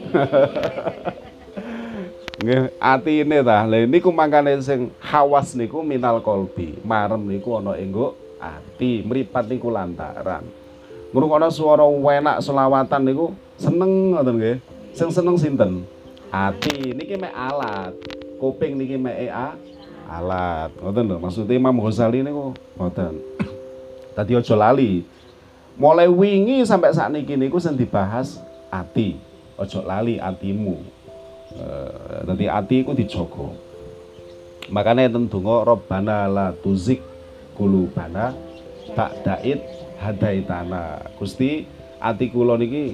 Nggih, 2.42 2.74
atine 2.82 3.38
ta. 3.46 3.70
Lah 3.70 3.86
niku 3.86 4.10
mangkane 4.10 4.58
sing 4.66 4.90
hawas 4.98 5.54
niku 5.54 5.86
minal 5.86 6.26
kolbi. 6.26 6.74
Marem 6.82 7.30
niku 7.30 7.62
ana 7.62 7.78
ing 7.78 7.94
ati. 8.42 9.06
Meripat 9.06 9.46
niku 9.46 9.70
lantaran. 9.70 10.50
Ngrungokno 11.14 11.54
swara 11.54 11.86
enak 11.86 12.42
selawatan 12.42 13.02
niku 13.06 13.38
seneng 13.62 14.18
ngoten 14.18 14.36
nggih. 14.42 14.58
Sing 14.98 15.14
seneng 15.14 15.38
sinten? 15.38 15.86
Ati 16.34 16.98
niki 16.98 17.14
mek 17.14 17.34
alat. 17.38 17.94
Kuping 18.42 18.74
niki 18.74 18.98
mek 18.98 19.30
a 19.30 19.54
alat. 20.10 20.74
Ngoten 20.82 21.06
lho 21.06 21.18
maksudnya 21.22 21.54
Imam 21.54 21.78
Ghazali 21.78 22.26
niku 22.26 22.58
ngoten. 22.74 23.22
Tadi 24.18 24.34
aja 24.34 24.56
lali. 24.58 25.06
Mulai 25.78 26.10
wingi 26.10 26.66
sampai 26.66 26.92
saat 26.92 27.14
ini 27.14 27.46
niku 27.46 27.62
sing 27.62 27.78
dibahas 27.78 28.42
ati. 28.74 29.22
Ojo 29.56 29.86
lali 29.86 30.18
atimu. 30.18 30.82
Nanti 32.30 32.46
ati 32.46 32.86
iku 32.86 32.94
dijogo 32.94 33.58
makanya 34.70 35.10
enten 35.10 35.26
donga 35.26 35.66
robbana 35.66 36.30
la 36.30 36.54
tuzik 36.54 37.02
kulubana 37.58 38.38
tak 38.94 39.26
dait 39.26 39.58
hadaitana. 39.98 41.02
Gusti 41.18 41.66
ati 41.98 42.30
kula 42.30 42.54
niki 42.54 42.94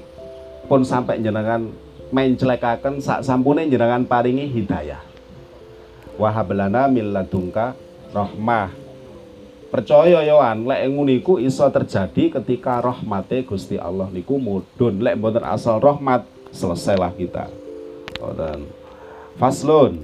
pun 0.72 0.88
sampai 0.88 1.20
jenengan 1.20 1.68
mencelekaken 2.16 3.04
sak 3.04 3.20
sampune 3.28 3.68
jenengan 3.68 4.08
paringi 4.08 4.48
hidayah 4.48 5.04
wahablana 6.16 6.88
min 6.88 7.12
ladungka 7.12 7.76
rahmah. 8.12 8.72
Percaya 9.70 10.22
yoan 10.24 10.64
lek 10.64 10.88
ngono 10.88 11.12
iku 11.12 11.36
iso 11.36 11.66
terjadi 11.68 12.40
ketika 12.40 12.80
rahmate 12.80 13.44
Gusti 13.44 13.76
Allah 13.76 14.08
niku 14.08 14.40
mudhun. 14.40 15.00
Lek 15.04 15.20
mboten 15.20 15.44
asal 15.44 15.78
rahmat 15.78 16.24
selesailah 16.52 17.12
kita. 17.14 17.46
Dan 18.36 18.64
faslun. 19.36 20.00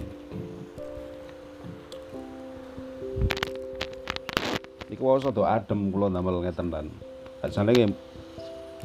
Iku 4.92 5.02
wau 5.08 5.18
do 5.18 5.42
adem 5.48 5.88
kula 5.88 6.12
ndamel 6.12 6.44
ngeten 6.44 6.68
lan. 6.68 6.86
Nggih 7.42 7.90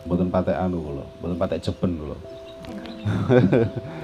mboten 0.07 0.31
patek 0.31 0.55
anu 0.55 0.79
kula 0.79 1.03
mboten 1.19 1.37
patek 1.37 1.59
jeben 1.67 1.91
kula 1.99 2.17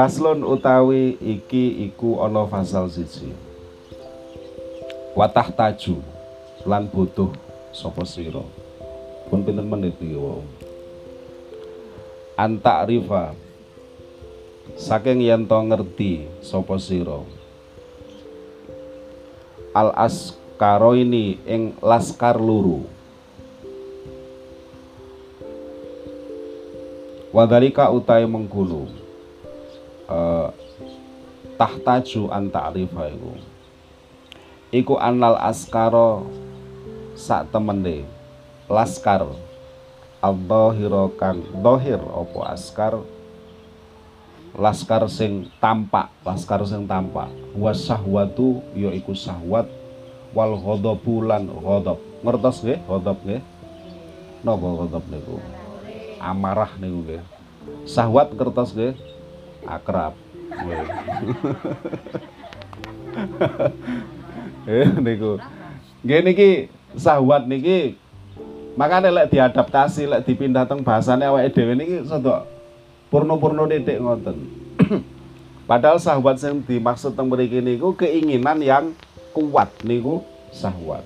Faslun 0.00 0.48
utawi 0.48 1.20
iki 1.20 1.84
iku 1.84 2.24
ana 2.24 2.48
fasal 2.48 2.88
siji. 2.88 3.36
Watah 5.12 5.52
taju 5.52 6.00
lan 6.64 6.88
butuh 6.88 7.28
sapa 7.68 8.08
sira. 8.08 8.40
Pun 9.28 9.44
pinten 9.44 9.68
menit 9.68 10.00
iki 10.00 10.16
wau. 10.16 10.40
Anta 12.32 12.80
rifa 12.88 13.36
saking 14.80 15.20
yen 15.20 15.44
to 15.44 15.60
ngerti 15.68 16.24
sapa 16.40 16.80
sira. 16.80 17.20
Al 19.76 19.92
askaro 20.00 20.96
ini 20.96 21.36
ing 21.44 21.76
laskar 21.84 22.40
luru. 22.40 22.88
Wadalika 27.36 27.92
utai 27.92 28.24
mengkulu 28.24 28.99
uh, 30.10 30.48
tahtaju 31.54 32.22
an 32.34 32.50
ta'rifa 32.50 33.08
iku. 33.14 33.30
Iku 34.70 34.94
anal 34.98 35.38
askara 35.38 36.26
sak 37.14 37.54
temene 37.54 38.04
laskar. 38.66 39.30
Al-dhahira 40.20 41.08
kang 41.16 41.40
dhahir 41.64 41.96
apa 41.96 42.40
askar? 42.52 43.00
Laskar 44.52 45.08
sing 45.08 45.48
tampak 45.62 46.12
laskar 46.26 46.60
sing 46.68 46.84
tampak. 46.84 47.32
Wa 47.56 47.72
sahwatu 47.72 48.60
ya 48.76 48.92
iku 48.92 49.16
sahwat 49.16 49.64
wal 50.36 50.60
ghadabu 50.60 51.24
lan 51.24 51.48
ghadab. 51.48 51.96
Ngertos 52.20 52.60
nggih? 52.60 52.78
Ghadab 52.84 53.18
nggih? 53.24 53.40
Napa 54.44 54.68
ghadab 54.84 55.04
niku? 55.08 55.36
Amarah 56.20 56.72
niku 56.76 57.00
nggih. 57.00 57.22
Sahwat 57.88 58.36
kertas 58.36 58.76
nggih 58.76 58.92
akrab. 59.64 60.14
Eh 64.70 64.86
niku. 65.02 65.40
Nggih 66.06 66.20
niki 66.22 66.50
sahabat 66.94 67.48
niki 67.50 67.98
makanya 68.78 69.10
lek 69.10 69.34
diadaptasi 69.34 70.06
lek 70.06 70.22
dipindah 70.24 70.62
teng 70.68 70.86
bahasane 70.86 71.26
awake 71.26 71.50
dhewe 71.50 71.74
niki 71.74 72.06
sedok 72.06 72.46
purno-purno 73.10 73.66
titik 73.66 73.98
ngoten. 73.98 74.36
Padahal 75.70 75.98
sahabat 75.98 76.38
yang 76.38 76.62
dimaksud 76.62 77.18
teng 77.18 77.26
mriki 77.26 77.58
niku 77.58 77.98
keinginan 77.98 78.62
yang 78.62 78.94
kuat 79.34 79.70
niku 79.82 80.22
sahabat 80.54 81.02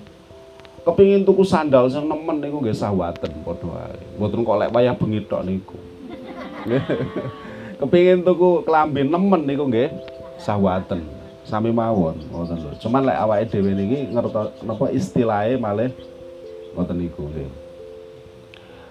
kepingin 0.85 1.25
tuku 1.25 1.41
sandal 1.41 1.89
sing 1.89 2.05
nemen 2.05 2.37
niku 2.37 2.61
nggih 2.61 2.77
sahabaten 2.77 3.33
padha 3.41 3.65
wae. 3.65 3.97
Mboten 4.21 4.45
kok 4.45 4.57
lek 4.61 4.71
wayah 4.71 4.93
bengi 4.93 5.25
tok 5.25 5.41
niku 5.41 5.77
kepingin 7.79 8.23
tuku 8.23 8.63
kelambi 8.63 9.03
nemen 9.03 9.41
niku 9.43 9.67
nggih. 9.67 9.91
Sahwaten 10.35 11.03
sami 11.45 11.69
mawon 11.69 12.17
ngoten 12.33 12.57
lho. 12.59 12.71
Cuman 12.81 13.05
lek 13.05 13.21
awake 13.21 13.45
dhewe 13.53 13.71
niki 13.71 14.11
ngerti 14.11 14.65
napa 14.65 14.85
istilahnya 14.91 15.61
malih 15.61 15.91
ngoten 16.73 16.97
niku 16.99 17.29
nggih. 17.29 17.51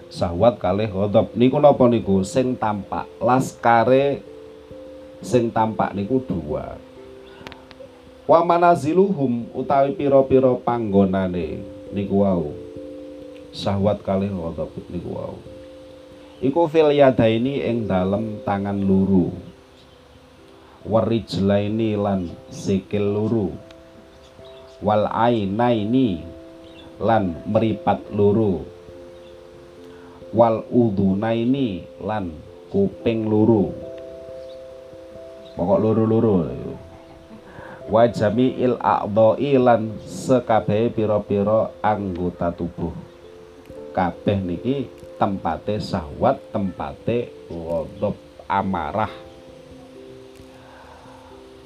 Sahwat 0.09 0.61
kalih 0.61 0.87
ghadab. 0.87 1.33
Niku 1.35 1.59
napa 1.59 1.85
niku? 1.91 2.23
Sing 2.23 2.55
tampak 2.55 3.09
laskare 3.19 4.23
sing 5.19 5.51
tampak 5.51 5.91
niku 5.91 6.23
dua. 6.23 6.79
Wa 8.25 8.41
manaziluhum 8.41 9.53
utawi 9.53 9.93
pira-pira 9.93 10.55
panggonane 10.61 11.61
niku 11.93 12.25
wau. 12.25 12.55
Sahwat 13.51 14.01
kalih 14.01 14.31
ghadab 14.31 14.71
niku 14.89 15.09
wau 15.13 15.54
iku 16.43 16.67
fil 16.67 16.91
yadaini 16.91 17.63
ing 17.63 17.87
dalem 17.87 18.43
tangan 18.43 18.75
luru. 18.79 19.31
Warijlaini 20.85 21.97
lan 21.97 22.29
sikil 22.51 23.07
luru. 23.15 23.49
Wal 24.83 25.07
ainaini 25.09 26.21
lan 27.01 27.41
meripat 27.49 28.11
luru. 28.13 28.61
Wal 30.35 30.67
udunaini 30.67 31.87
lan 32.03 32.35
kuping 32.69 33.25
luru. 33.25 33.71
Pokok 35.55 35.79
luru-luru. 35.79 36.35
Wa 37.87 38.09
jami'il 38.11 38.75
a'dha'i 38.81 39.55
lan 39.55 39.95
sekabehe 40.03 40.91
pira-pira 40.91 41.71
anggota 41.79 42.51
tubuh. 42.51 42.91
Kabeh 43.95 44.37
niki 44.43 44.91
tempate 45.15 45.79
sahwat 45.79 46.39
tempate 46.51 47.31
ghadab 47.47 48.15
amarah. 48.45 49.11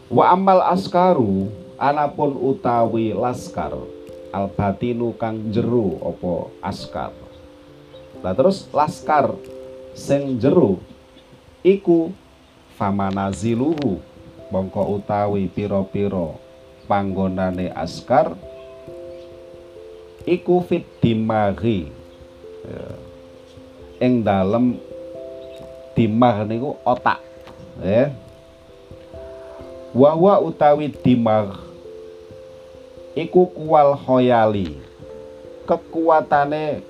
Wa 0.09 0.33
amal 0.33 0.65
askaru 0.65 1.49
anapun 1.77 2.33
utawi 2.33 3.13
laskar 3.13 3.77
al 4.33 4.49
batinu 4.53 5.13
kang 5.17 5.53
jeru 5.53 5.97
opo 6.01 6.53
askar. 6.61 7.13
Lah 8.21 8.33
terus 8.33 8.69
laskar 8.73 9.33
sing 9.93 10.37
jeru 10.41 10.81
iku 11.61 12.09
famanaziluhu 12.77 14.01
mongko 14.49 14.97
utawi 14.97 15.45
piro-piro 15.45 16.41
panggonane 16.89 17.69
askar 17.69 18.33
iku 20.25 20.65
fit 20.65 20.85
dimaghi. 21.01 21.89
Ya 22.65 23.08
ing 23.99 24.23
dalem 24.23 24.79
dimah 25.95 26.47
niku 26.47 26.79
otak 26.87 27.19
ya. 27.83 28.11
Wawa 29.91 30.39
utawi 30.39 30.93
dimah 31.03 31.59
iku 33.17 33.49
kual 33.51 33.99
khoyali 33.99 34.79
kekuatane 35.67 36.81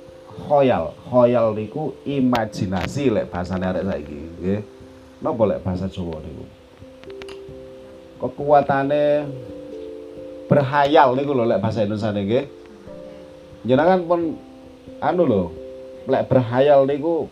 khoyal. 0.45 0.93
Khoyal 1.09 1.57
niku 1.57 1.97
imajinasi 2.05 3.09
lek 3.09 3.33
bahasane 3.33 3.65
arek 3.65 3.83
saiki 3.89 4.15
nggih. 4.15 4.61
Napa 5.19 5.43
lek 5.49 5.59
bahasa 5.65 5.89
Jawa 5.89 6.21
niku? 6.21 6.45
Kekuatane 8.19 9.25
berhayal 10.45 11.17
niku 11.17 11.31
lho 11.33 11.43
lek 11.49 11.59
bahasa 11.59 11.83
Indonesia 11.83 12.13
nggih. 12.13 12.45
Jenengan 13.65 14.05
pun 14.05 14.37
anu 15.01 15.23
lho 15.25 15.43
lek 16.09 16.25
berhayal 16.25 16.89
niku 16.89 17.29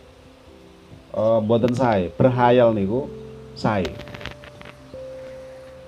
uh, 1.12 1.42
mboten 1.42 1.74
sae. 1.74 2.14
Berhayal 2.14 2.70
niku 2.70 3.10
sae. 3.58 3.90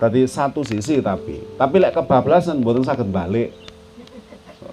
Tadi 0.03 0.27
satu 0.27 0.67
sisi 0.67 0.99
tapi. 0.99 1.39
Tapi 1.55 1.77
lek 1.79 1.95
kebablasan 1.95 2.61
mboten 2.61 2.83
saged 2.83 3.09
balik. 3.15 3.55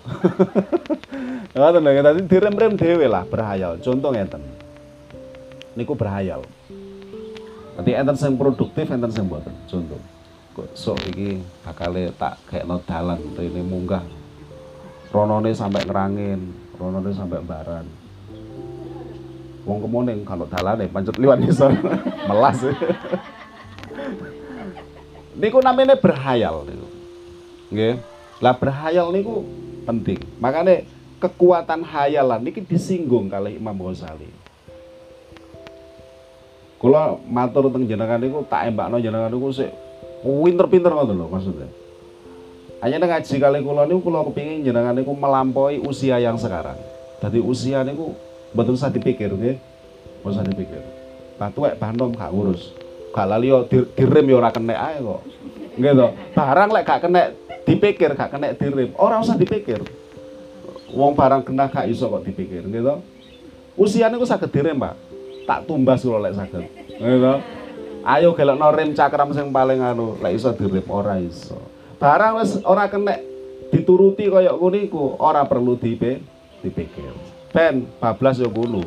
Ngoten 1.57 1.81
lho 1.83 2.01
tadi 2.01 2.19
direm-rem 2.25 2.73
dhewe 2.73 3.05
lah 3.05 3.23
berhayal. 3.29 3.77
Contoh 3.79 4.09
ngeten. 4.09 4.41
Niku 5.77 5.93
berhayal. 5.93 6.41
Nanti 7.77 7.93
enten 7.93 8.17
sing 8.17 8.33
produktif 8.33 8.89
enten 8.89 9.13
sing 9.13 9.29
mboten. 9.29 9.53
Contoh. 9.69 10.01
Kok 10.57 10.73
sok 10.73 10.97
iki 11.13 11.37
bakale 11.61 12.09
tak 12.17 12.41
kayak 12.49 12.65
no 12.65 12.81
dalan 12.81 13.21
ini 13.37 13.61
munggah. 13.61 14.01
Ronone 15.13 15.53
sampai 15.53 15.85
ngerangin 15.85 16.67
ronone 16.77 17.11
sampai 17.11 17.41
baran 17.41 17.85
wong 19.67 19.83
kemuning 19.83 20.23
kalau 20.23 20.47
dalane 20.47 20.87
pancet 20.87 21.19
liwat 21.19 21.43
iso 21.43 21.67
melas 22.31 22.63
niku 25.37 25.61
namanya 25.61 25.95
berhayal 25.95 26.65
niku. 26.65 26.87
Nggih. 27.69 27.95
Lah 28.41 28.53
berhayal 28.57 29.13
niku 29.13 29.45
penting. 29.85 30.19
Makanya 30.41 30.83
kekuatan 31.21 31.85
hayalan 31.85 32.41
niki 32.41 32.65
disinggung 32.65 33.29
kali 33.29 33.55
Imam 33.57 33.77
Ghazali. 33.77 34.29
Kula 36.77 37.17
matur 37.25 37.73
teng 37.73 37.89
jenengan 37.89 38.21
niku 38.21 38.45
tak 38.45 38.69
embakno 38.69 39.01
jenengan 39.01 39.33
niku 39.33 39.49
sik 39.49 39.73
pinter-pinter 40.21 40.93
ngoten 40.93 41.17
lho 41.17 41.25
maksudnya. 41.29 41.69
Hanya 42.77 43.01
ngaji 43.01 43.35
kali 43.41 43.59
kula 43.65 43.89
niku 43.89 44.09
kula 44.09 44.21
kepingin 44.29 44.61
jenengan 44.61 44.93
niku 44.93 45.13
melampaui 45.13 45.81
usia 45.81 46.21
yang 46.21 46.37
sekarang. 46.37 46.77
Jadi 47.17 47.41
usia 47.41 47.81
niku 47.81 48.13
betul 48.53 48.75
usah 48.75 48.91
dipikir 48.91 49.31
nggih. 49.33 49.57
Okay? 49.57 50.27
usah 50.27 50.43
dipikir. 50.43 50.83
Batuwek 51.39 51.79
bandom 51.79 52.11
gak 52.11 52.33
urus. 52.33 52.75
Gak 53.15 53.27
lali 53.27 53.49
yo 53.49 53.65
dirim 53.69 54.25
yo 54.27 54.37
ora 54.37 54.51
kena 54.51 54.75
ae 54.75 54.99
kok. 54.99 55.21
Nggih 55.77 55.93
to. 55.93 56.07
Barang 56.35 56.69
lek 56.73 56.83
gak 56.83 57.01
kena 57.07 57.21
dipikir 57.67 58.15
gak 58.15 58.31
kena 58.31 58.55
dirim, 58.55 58.95
ora 58.95 59.19
usah 59.19 59.35
dipikir. 59.35 59.83
Wong 60.95 61.13
barang 61.13 61.43
kena 61.43 61.67
gak 61.67 61.91
iso 61.91 62.07
kok 62.07 62.23
dipikir, 62.23 62.63
nggih 62.63 62.83
to. 62.83 62.95
Usia 63.77 64.09
niku 64.09 64.25
saged 64.25 64.49
dirim, 64.49 64.79
Pak. 64.79 64.95
Tak 65.45 65.59
tumbas 65.67 66.01
kula 66.01 66.23
lek 66.23 66.33
saged. 66.39 66.63
Nggih 66.97 67.19
to. 67.19 67.35
Ayo 68.07 68.31
gelekno 68.31 68.71
rem 68.71 68.95
cakram 68.95 69.35
sing 69.35 69.51
paling 69.51 69.83
anu, 69.83 70.15
lek 70.23 70.39
iso 70.39 70.55
dirim 70.55 70.87
ora 70.87 71.19
iso. 71.19 71.59
Barang 71.99 72.39
wis 72.39 72.55
ora 72.63 72.87
kena 72.87 73.19
dituruti 73.67 74.31
kaya 74.31 74.55
ngono 74.55 74.77
iku, 74.79 75.19
ora 75.19 75.43
perlu 75.43 75.75
dipe 75.75 76.23
dipikir. 76.63 77.26
Ben 77.57 77.89
bablas 77.97 78.37
yo 78.37 78.53
kuno. 78.53 78.85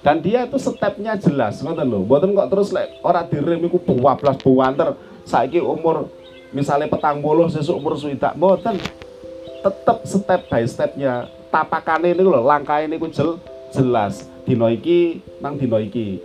Dan 0.00 0.24
dia 0.24 0.48
itu 0.48 0.56
stepnya 0.56 1.12
jelas, 1.20 1.60
ngoten 1.60 1.84
lho. 1.84 2.08
Mboten 2.08 2.32
kok 2.32 2.48
terus 2.48 2.72
lek 2.72 2.88
ora 3.04 3.20
direm 3.28 3.60
iku 3.68 3.76
bablas 3.84 4.40
buanter. 4.40 4.96
Saiki 5.28 5.60
umur 5.60 6.08
misalnya 6.56 6.88
petang 6.88 7.20
bolo 7.20 7.44
sesuk 7.52 7.76
umur 7.76 8.00
swidak 8.00 8.32
mboten. 8.32 8.80
Tetep 9.60 9.98
step 10.08 10.40
by 10.48 10.64
stepnya. 10.64 11.28
Tapakane 11.52 12.16
niku 12.16 12.32
lho, 12.32 12.40
langkah 12.48 12.80
ini 12.80 12.96
ku 12.96 13.12
jel, 13.12 13.36
jelas. 13.76 14.24
Dino 14.48 14.72
iki 14.72 15.20
nang 15.44 15.60
dino 15.60 15.76
iki. 15.76 16.16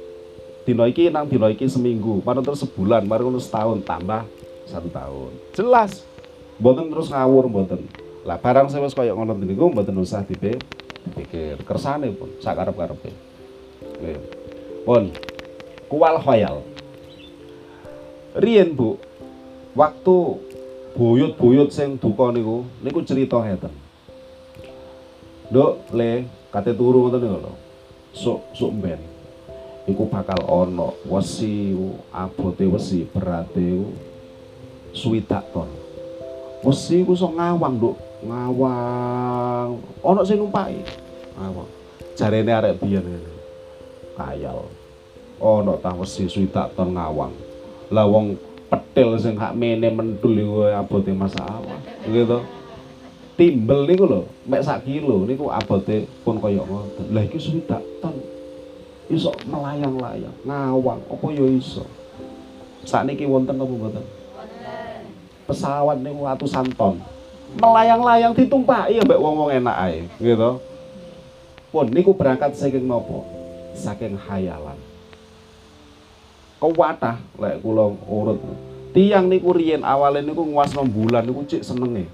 Dino 0.63 0.87
iki 0.87 1.11
nang 1.11 1.27
dino 1.27 1.51
iki 1.51 1.67
seminggu, 1.67 2.23
baru 2.23 2.39
terus 2.39 2.63
sebulan, 2.63 3.11
baru 3.11 3.27
terus 3.27 3.51
setahun 3.51 3.83
tambah 3.83 4.23
satu 4.71 4.87
tahun. 4.87 5.31
Jelas. 5.51 6.07
Mboten 6.63 6.87
terus 6.87 7.11
ngawur 7.11 7.51
mboten. 7.51 7.83
Lah 8.23 8.39
barang 8.39 8.71
saya 8.71 8.87
wis 8.87 8.95
kaya 8.95 9.11
ngono 9.11 9.35
niku 9.35 9.67
mboten 9.67 9.99
usah 9.99 10.23
dipikir. 11.05 11.57
Kersane 11.65 12.13
pun 12.13 12.29
sakarep-karepe. 12.41 13.11
Nggih. 14.01 14.19
Pun 14.85 15.13
kual 15.91 16.15
khoyal. 16.21 16.63
Rien 18.31 18.71
Bu, 18.71 18.95
waktu 19.75 20.15
buyut-buyut 20.95 21.71
sing 21.71 21.99
duka 21.99 22.31
niku 22.31 22.63
niku 22.79 23.03
cerita 23.03 23.43
ngeten. 23.43 23.75
Nduk, 25.51 25.91
Le, 25.91 26.31
kate 26.47 26.71
turu 26.71 27.07
ngoten 27.07 27.19
niku 27.27 27.37
lho. 27.43 27.53
Sok 28.15 28.39
sok 28.55 28.71
ben. 28.79 29.01
Iku 29.83 30.07
bakal 30.07 30.39
ana 30.47 30.95
wesi 31.09 31.75
abote 32.15 32.63
wesi 32.71 33.03
berate 33.03 33.83
swidak 34.95 35.43
ton. 35.51 35.67
Wesi 36.63 37.03
ku 37.03 37.11
sok 37.17 37.35
ngawang, 37.35 37.75
Nduk. 37.75 38.10
Ngawang. 38.21 39.81
Ana 40.05 40.21
sing 40.21 40.37
numpaki. 40.41 40.81
Ngawang. 41.37 41.69
Jarene 42.13 42.51
arek 42.53 42.77
biyen 42.81 43.01
ngene. 43.01 43.31
Kayal. 44.17 44.65
Ana 45.41 45.73
tah 45.81 45.93
wesi 45.97 46.29
swidak 46.29 46.73
ton 46.77 46.93
ngawang. 46.93 47.33
Lah 47.89 48.05
wong 48.05 48.37
petil 48.69 49.17
sing 49.17 49.35
hak 49.35 49.57
mene 49.57 49.89
mentul 49.89 50.37
iku 50.37 50.69
abote 50.69 51.11
masalah. 51.11 51.61
Gitu. 52.05 52.39
Timbel 53.39 53.89
niku 53.89 54.05
lho, 54.05 54.21
mek 54.45 54.61
sak 54.61 54.85
kilo 54.85 55.25
niku 55.25 55.49
abote 55.49 56.05
pun 56.21 56.37
kaya 56.37 56.61
ngoten. 56.61 57.09
Lah 57.09 57.25
iki 57.25 57.41
swidak 57.41 57.81
ton. 57.97 58.13
Iso 59.09 59.33
melayang-layang, 59.49 60.35
ngawang, 60.45 61.01
apa 61.09 61.25
ya 61.35 61.43
iso. 61.51 61.83
Sakniki 62.85 63.27
wonten 63.27 63.59
apa 63.59 63.67
mboten? 63.67 64.05
pesawat 65.51 65.99
niku 65.99 66.23
atusan 66.31 66.71
ton. 66.79 66.95
Melayang-layang 67.51 68.31
ditumpaki 68.31 69.03
mbek 69.03 69.19
wong-wong 69.19 69.51
enak 69.51 69.75
ae, 69.75 69.99
gitu. 70.23 70.63
Pun 71.71 71.87
niku 71.91 72.15
berangkat 72.15 72.55
saking 72.55 72.87
nopo? 72.87 73.27
Saking 73.75 74.15
hayalan. 74.15 74.79
Kewatah 76.59 77.19
lek 77.39 77.63
kula 77.63 77.91
urut. 78.07 78.39
Tiang 78.91 79.31
niku 79.31 79.55
riyen 79.55 79.87
awale 79.87 80.19
niku 80.19 80.43
nguasno 80.43 80.83
bulan 80.83 81.23
niku 81.23 81.47
cik 81.47 81.63
senenge. 81.63 82.07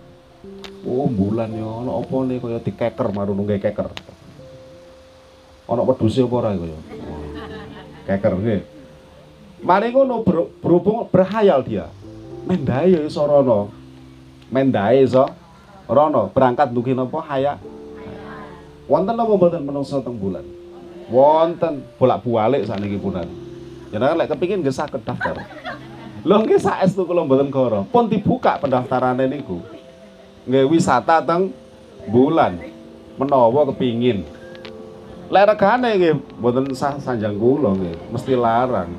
Oh, 0.85 1.09
bulan 1.09 1.51
ya 1.51 1.65
ana 1.65 1.91
apa 1.99 2.15
nih 2.23 2.37
kaya 2.37 2.59
dikeker 2.61 3.07
marung 3.11 3.41
nggih 3.43 3.59
keker. 3.59 3.89
Ana 5.67 5.81
wedhuse 5.83 6.21
apa 6.23 6.35
ora 6.37 6.49
kaya? 6.53 6.79
Keker 8.07 8.33
nggih. 8.39 8.61
Mari 9.65 9.89
ngono 9.89 10.21
berhubung 10.61 11.09
berhayal 11.09 11.65
dia 11.65 11.89
mendae 12.45 12.93
ya 12.93 13.01
rono. 13.25 13.73
Mendae 14.49 15.03
iso 15.03 15.27
rono. 15.87 16.31
Berangkat 16.31 16.71
dugi 16.71 16.95
napa 16.95 17.23
haya. 17.27 17.59
Wonten 18.87 19.15
napa 19.19 19.33
mboten 19.35 19.63
menungso 19.67 19.99
teng 19.99 20.15
bulan? 20.15 20.43
Wonten 21.11 21.83
bolak-balik 21.99 22.67
sakniki 22.67 22.99
punan. 22.99 23.27
Jenengan 23.91 24.19
lek 24.19 24.31
kepingin 24.31 24.59
nggih 24.63 24.75
saged 24.75 25.03
daftar. 25.07 25.39
Lho 26.27 26.35
nggih 26.43 26.59
saestu 26.59 27.07
kula 27.07 27.23
mboten 27.23 27.47
koro. 27.51 27.87
Pun 27.87 28.11
dibuka 28.11 28.59
pendaftarane 28.59 29.27
niku. 29.27 29.63
Nggih 30.47 30.67
wisata 30.67 31.23
teng 31.23 31.55
bulan. 32.07 32.59
Menawa 33.15 33.67
kepingin. 33.71 34.27
Lek 35.27 35.43
regane 35.55 35.89
nggih 35.99 36.13
mboten 36.39 36.71
sah 36.71 36.95
sanjang 37.03 37.35
kula 37.35 37.75
nggih, 37.75 38.11
mesti 38.15 38.31
larang. 38.31 38.95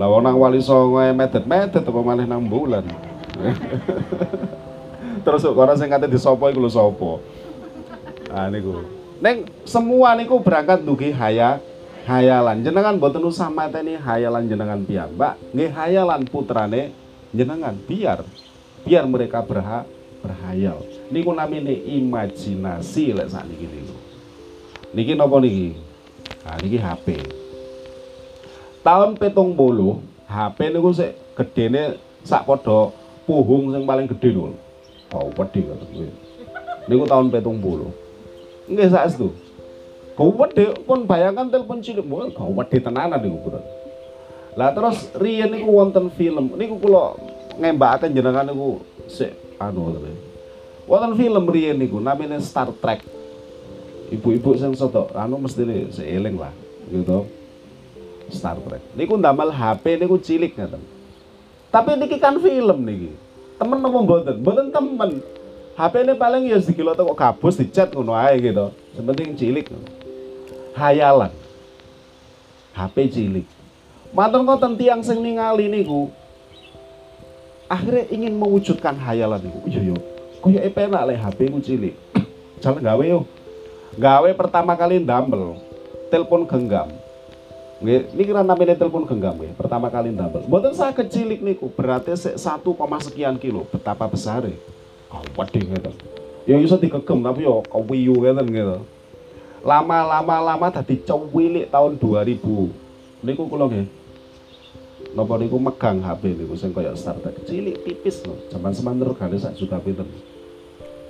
Lah 0.00 0.08
wong 0.08 0.24
nang 0.24 0.40
Wali 0.40 0.58
Songo 0.64 1.04
medet-medet 1.04 1.84
apa 1.84 2.00
maneh 2.00 2.24
nang 2.24 2.48
bulan. 2.48 2.82
Terus 5.24 5.40
kok 5.42 5.56
ora 5.56 5.74
sing 5.74 5.88
kate 5.90 6.06
disopo 6.10 6.46
iku 6.50 6.60
lho 6.62 6.70
sapa? 6.70 7.10
Ah 8.30 8.46
niku. 8.50 8.84
Neng 9.22 9.48
semua 9.64 10.14
niku 10.18 10.38
berangkat 10.42 10.82
dugi 10.82 11.10
haya 11.14 11.58
hayalan. 12.04 12.60
Jenengan 12.62 12.98
boten 13.00 13.24
usah 13.24 13.48
mateni 13.48 13.96
hayalan 13.96 14.46
jenengan 14.46 14.80
piyambak, 14.84 15.40
nggih 15.54 15.70
hayalan 15.72 16.22
putrane 16.28 16.92
jenengan 17.32 17.74
biar 17.88 18.22
biar 18.84 19.04
mereka 19.08 19.40
berha 19.42 19.88
berhayal. 20.20 20.82
Niku 21.08 21.32
namine 21.32 21.72
imajinasi 21.72 23.16
lek 23.16 23.32
sakniki 23.32 23.66
niku. 23.66 23.96
Niki 24.94 25.12
napa 25.18 25.36
niki? 25.40 25.74
Ah 26.44 26.60
niki 26.60 26.76
HP 26.76 27.06
tahun 28.84 29.16
petung 29.16 29.56
bolu 29.56 30.04
HP 30.28 30.68
niku 30.68 30.92
sik 30.92 31.16
gedene 31.40 31.96
sak 32.20 32.44
padha 32.44 32.92
puhung 33.24 33.72
sing 33.72 33.82
paling 33.84 34.06
gede 34.08 34.30
lho. 34.32 34.52
Oh, 35.12 35.30
wedi 35.36 35.60
ngoten 35.64 35.88
kuwi. 35.92 36.08
Niku 36.88 37.04
tahun 37.08 37.32
petung 37.32 37.60
bolu. 37.60 37.92
Nggih 38.68 38.88
saestu. 38.92 39.32
Gede 40.14 40.78
pun 40.86 41.04
bayangkan 41.10 41.50
telepon 41.50 41.82
cilik 41.82 42.06
mau 42.06 42.22
kau 42.30 42.54
wedi 42.54 42.78
tenanan 42.78 43.18
niku 43.18 43.38
bro. 43.50 43.60
Lah 44.54 44.70
terus 44.70 45.10
riyen 45.18 45.50
niku 45.50 45.74
wonten 45.74 46.06
film 46.14 46.54
niku 46.54 46.78
kula 46.78 47.18
ngembakaken 47.58 48.14
jenengan 48.14 48.46
niku 48.46 48.78
sik 49.10 49.34
anu 49.58 49.90
ngoten. 49.90 50.14
Wonten 50.86 51.12
film 51.18 51.44
riyen 51.50 51.82
niku 51.82 51.98
namanya 51.98 52.38
Star 52.38 52.70
Trek. 52.78 53.02
Ibu-ibu 54.14 54.54
sing 54.54 54.78
sedok 54.78 55.10
anu 55.18 55.42
mesti 55.42 55.90
seiling 55.90 56.38
lah 56.38 56.54
gitu. 56.86 57.26
Star 58.30 58.54
Trek. 58.62 58.82
Niku 58.94 59.18
ndamel 59.18 59.50
HP 59.50 59.98
niku 59.98 60.22
cilik 60.22 60.54
ngaten. 60.54 60.93
Tapi 61.74 61.98
niki 61.98 62.22
kan 62.22 62.38
film 62.38 62.86
niki. 62.86 63.10
Temen 63.58 63.82
nopo 63.82 64.06
mboten? 64.06 64.38
Mboten 64.38 64.70
temen. 64.70 65.10
HP 65.74 66.06
ini 66.06 66.14
paling 66.14 66.46
ya 66.46 66.62
sekilo 66.62 66.94
kok 66.94 67.18
gabus 67.18 67.58
dicat 67.58 67.90
ngono 67.90 68.14
ae 68.14 68.38
gitu. 68.38 68.70
Sepenting 68.94 69.34
cilik. 69.34 69.66
Hayalan. 70.78 71.34
HP 72.78 72.96
cilik. 73.10 73.46
Matur 74.14 74.46
ngoten 74.46 74.78
tiang 74.78 75.02
sing 75.02 75.18
ningali 75.18 75.66
niku 75.66 76.14
akhirnya 77.66 78.06
ingin 78.14 78.38
mewujudkan 78.38 78.94
hayalan 78.94 79.42
niku. 79.42 79.58
Iya 79.66 79.80
yo. 79.90 79.96
Kaya 80.46 80.62
epenak 80.62 81.10
le 81.10 81.18
HP 81.18 81.50
ku 81.50 81.58
cilik. 81.58 81.98
Jalan 82.62 82.86
gawe 82.86 83.02
yo. 83.02 83.26
Gawe 83.98 84.30
pertama 84.38 84.78
kali 84.78 85.02
ndamel 85.02 85.58
telepon 86.14 86.46
genggam 86.46 86.86
Nggih, 87.84 88.16
niki 88.16 88.32
namanya 88.32 88.72
telepon 88.80 89.04
genggam 89.04 89.36
nggih, 89.36 89.52
pertama 89.60 89.92
kali 89.92 90.08
ndamel. 90.08 90.48
Mboten 90.48 90.72
saya 90.72 90.96
kecilik 90.96 91.44
niku, 91.44 91.68
berarti 91.68 92.16
satu 92.16 92.72
koma 92.72 92.96
sekian 92.96 93.36
kilo, 93.36 93.68
betapa 93.68 94.08
besar 94.08 94.48
e. 94.48 94.56
Oh, 95.12 95.20
wedi 95.36 95.60
gitu. 95.68 95.92
Ya 96.48 96.56
iso 96.56 96.80
digegem 96.80 97.20
tapi 97.20 97.44
yo 97.44 97.60
kewiyu 97.68 98.16
ngeten 98.24 98.48
gitu. 98.48 98.76
Lama-lama 99.60 100.40
lama 100.40 100.72
tadi 100.72 100.96
cewilik 101.04 101.68
tahun 101.68 102.00
2000. 102.00 103.20
Niku 103.20 103.42
kula 103.52 103.68
nggih. 103.68 103.86
napa 105.14 105.38
niku 105.38 105.62
megang 105.62 106.02
HP 106.02 106.34
niku 106.34 106.58
sing 106.58 106.74
kaya 106.74 106.90
Star 106.98 107.14
Trek 107.22 107.46
cilik 107.46 107.86
tipis 107.86 108.26
loh 108.26 108.34
zaman 108.50 108.74
semanter 108.74 109.06
kali 109.14 109.38
sak 109.38 109.54
juta 109.54 109.78
pinten 109.78 110.10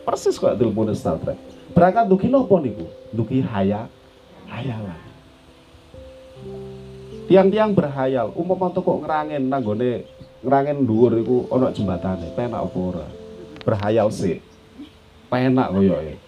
persis 0.04 0.36
kaya 0.36 0.52
telepon 0.60 0.92
Star 0.92 1.16
Trek 1.24 1.40
berangkat 1.72 2.04
duki 2.12 2.28
nopo 2.28 2.60
niku 2.60 2.84
duki 3.16 3.40
haya 3.40 3.88
hayalan 4.52 5.03
tiang-tiang 7.26 7.72
berhayal. 7.72 8.32
Umpama 8.36 8.72
kok 8.72 8.84
ngerangin 8.84 9.48
nanggone 9.48 10.04
ngerangin 10.44 10.84
dhuwur 10.84 11.12
iku 11.24 11.36
ana 11.48 11.72
jembatane 11.72 12.28
penak 12.36 12.68
apa 12.68 13.08
berhayal 13.64 14.12
sih 14.12 14.44
penak 15.32 15.72
koyoke 15.72 16.20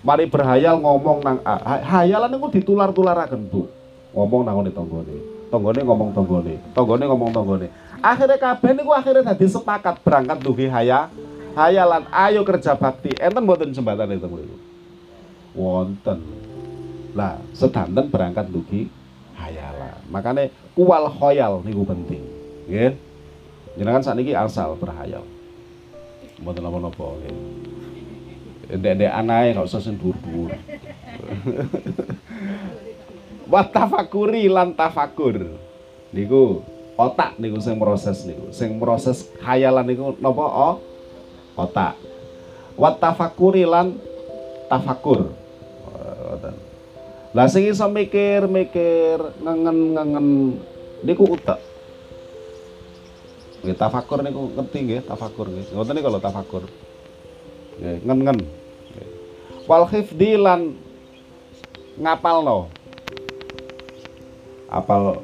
mari 0.00 0.24
berhayal 0.24 0.80
ngomong 0.80 1.20
nang 1.20 1.38
A 1.44 1.84
hayalan 1.84 2.32
niku 2.32 2.48
ditular-tularaken 2.48 3.44
Bu. 3.52 3.68
Ngomong 4.16 4.42
nang 4.48 4.64
ngene 4.64 4.72
tanggane. 4.72 5.16
Ngomong 5.48 6.12
tonggone 6.16 6.54
tonggone 6.76 7.04
ngomong 7.08 7.30
tonggone 7.32 7.66
akhirnya 8.04 8.36
kabeh 8.36 8.72
niku 8.76 8.92
akhirnya 8.92 9.32
tadi 9.32 9.48
sepakat 9.48 10.00
berangkat 10.00 10.38
dugi 10.40 10.68
haya 10.68 11.12
hayalan. 11.52 12.08
Ayo 12.08 12.40
kerja 12.44 12.72
bakti. 12.76 13.12
Enten 13.20 13.44
mboten 13.44 13.72
jembatan 13.72 14.12
itu 14.12 14.28
wonten. 15.52 16.18
Lah 17.16 17.40
sedanten 17.52 18.12
berangkat 18.12 18.48
dugi 18.48 18.88
hayalan 19.36 19.77
makanya 20.08 20.48
kual 20.72 21.12
khoyal 21.12 21.60
niku 21.64 21.84
penting 21.84 22.22
nggih. 22.68 22.92
Saat 23.78 24.18
ini 24.18 24.34
asal 24.34 24.74
berhayal 24.74 25.22
mboten 26.42 26.62
napa-napa 26.64 27.04
nggih. 27.18 27.36
Ndek-ndek 28.68 29.08
anae 29.08 29.56
gak 29.56 29.64
usah 29.64 29.80
sing 29.80 29.96
dhuwur-dhuwur. 29.96 30.52
Wa 33.52 33.64
tafakuri 33.64 34.44
lan 34.52 34.76
tafakur 34.76 35.56
niku 36.12 36.60
otak 37.00 37.40
niku 37.40 37.64
sing 37.64 37.80
proses 37.80 38.28
niku. 38.28 38.52
Sing 38.52 38.76
proses 38.76 39.32
khayalan 39.40 39.88
niku 39.88 40.12
napa? 40.20 40.44
Oh 40.44 40.74
otak. 41.56 41.96
Wa 42.76 42.92
tafakuri 42.92 43.64
tafakur 44.68 45.32
lah 47.36 47.44
sing 47.44 47.68
iso 47.68 47.84
mikir-mikir 47.92 49.20
ngengen-ngengen 49.44 50.56
niku 51.04 51.28
utek. 51.28 51.60
Nggih 53.60 53.76
tafakur 53.76 54.24
niku 54.24 54.48
ngerti 54.56 54.78
nggih 54.88 55.00
tafakur 55.04 55.46
nggih. 55.52 55.66
Ngoten 55.76 55.94
niku 55.98 56.08
lho 56.08 56.20
tafakur 56.24 56.64
nggih 57.78 58.00
ngen-ngen 58.06 58.38
wal 59.68 59.84
khifdi 59.84 60.40
lan 60.40 60.72
ngapalno? 62.00 62.72
Apal 64.72 65.20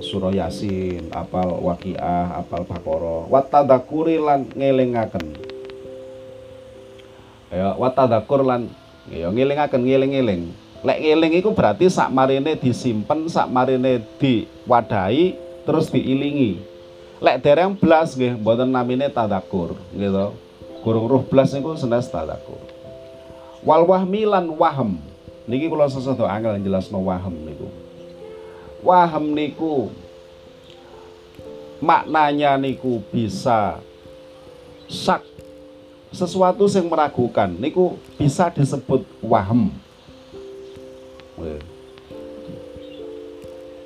surah 0.00 0.32
yasin 0.32 1.12
apal 1.12 1.60
waqiah 1.60 2.40
apal 2.40 2.64
bakoro 2.64 3.28
watadakuri 3.28 4.16
lan 4.16 4.48
ngelingaken. 4.56 5.36
Ya 7.52 7.76
watadakur 7.76 8.40
lan 8.40 8.72
ya 9.12 9.28
ngelingaken 9.28 9.84
ngeling-eling 9.84 10.61
lek 10.82 10.98
ngeling 10.98 11.38
iku 11.38 11.54
berarti 11.54 11.86
sak 11.86 12.10
marine 12.10 12.58
disimpen 12.58 13.30
sak 13.30 13.46
marine 13.46 14.02
diwadahi 14.18 15.38
terus 15.62 15.90
diilingi. 15.90 16.58
Lek 17.22 17.38
dereng 17.38 17.78
blas 17.78 18.18
nggih 18.18 18.34
mboten 18.34 18.66
namine 18.66 19.06
tadakur 19.06 19.78
gitu. 19.94 20.34
Gurung 20.82 21.06
ruh 21.06 21.22
blas 21.22 21.54
niku 21.54 21.78
senes 21.78 22.10
tadakur 22.10 22.72
wal 23.62 23.86
wahmi 23.86 24.26
lan 24.26 24.50
wahem. 24.58 24.98
Niki 25.46 25.66
kula 25.66 25.90
sesuatu 25.90 26.26
angel 26.26 26.58
jelasno 26.62 27.02
wahem 27.02 27.34
niku. 27.46 27.66
Waham 28.82 29.34
niku 29.34 29.90
maknanya 31.78 32.58
niku 32.58 33.02
bisa 33.10 33.78
sak 34.90 35.22
sesuatu 36.10 36.66
yang 36.66 36.90
meragukan. 36.90 37.50
Niku 37.58 37.98
bisa 38.18 38.50
disebut 38.50 39.06
waham 39.22 39.70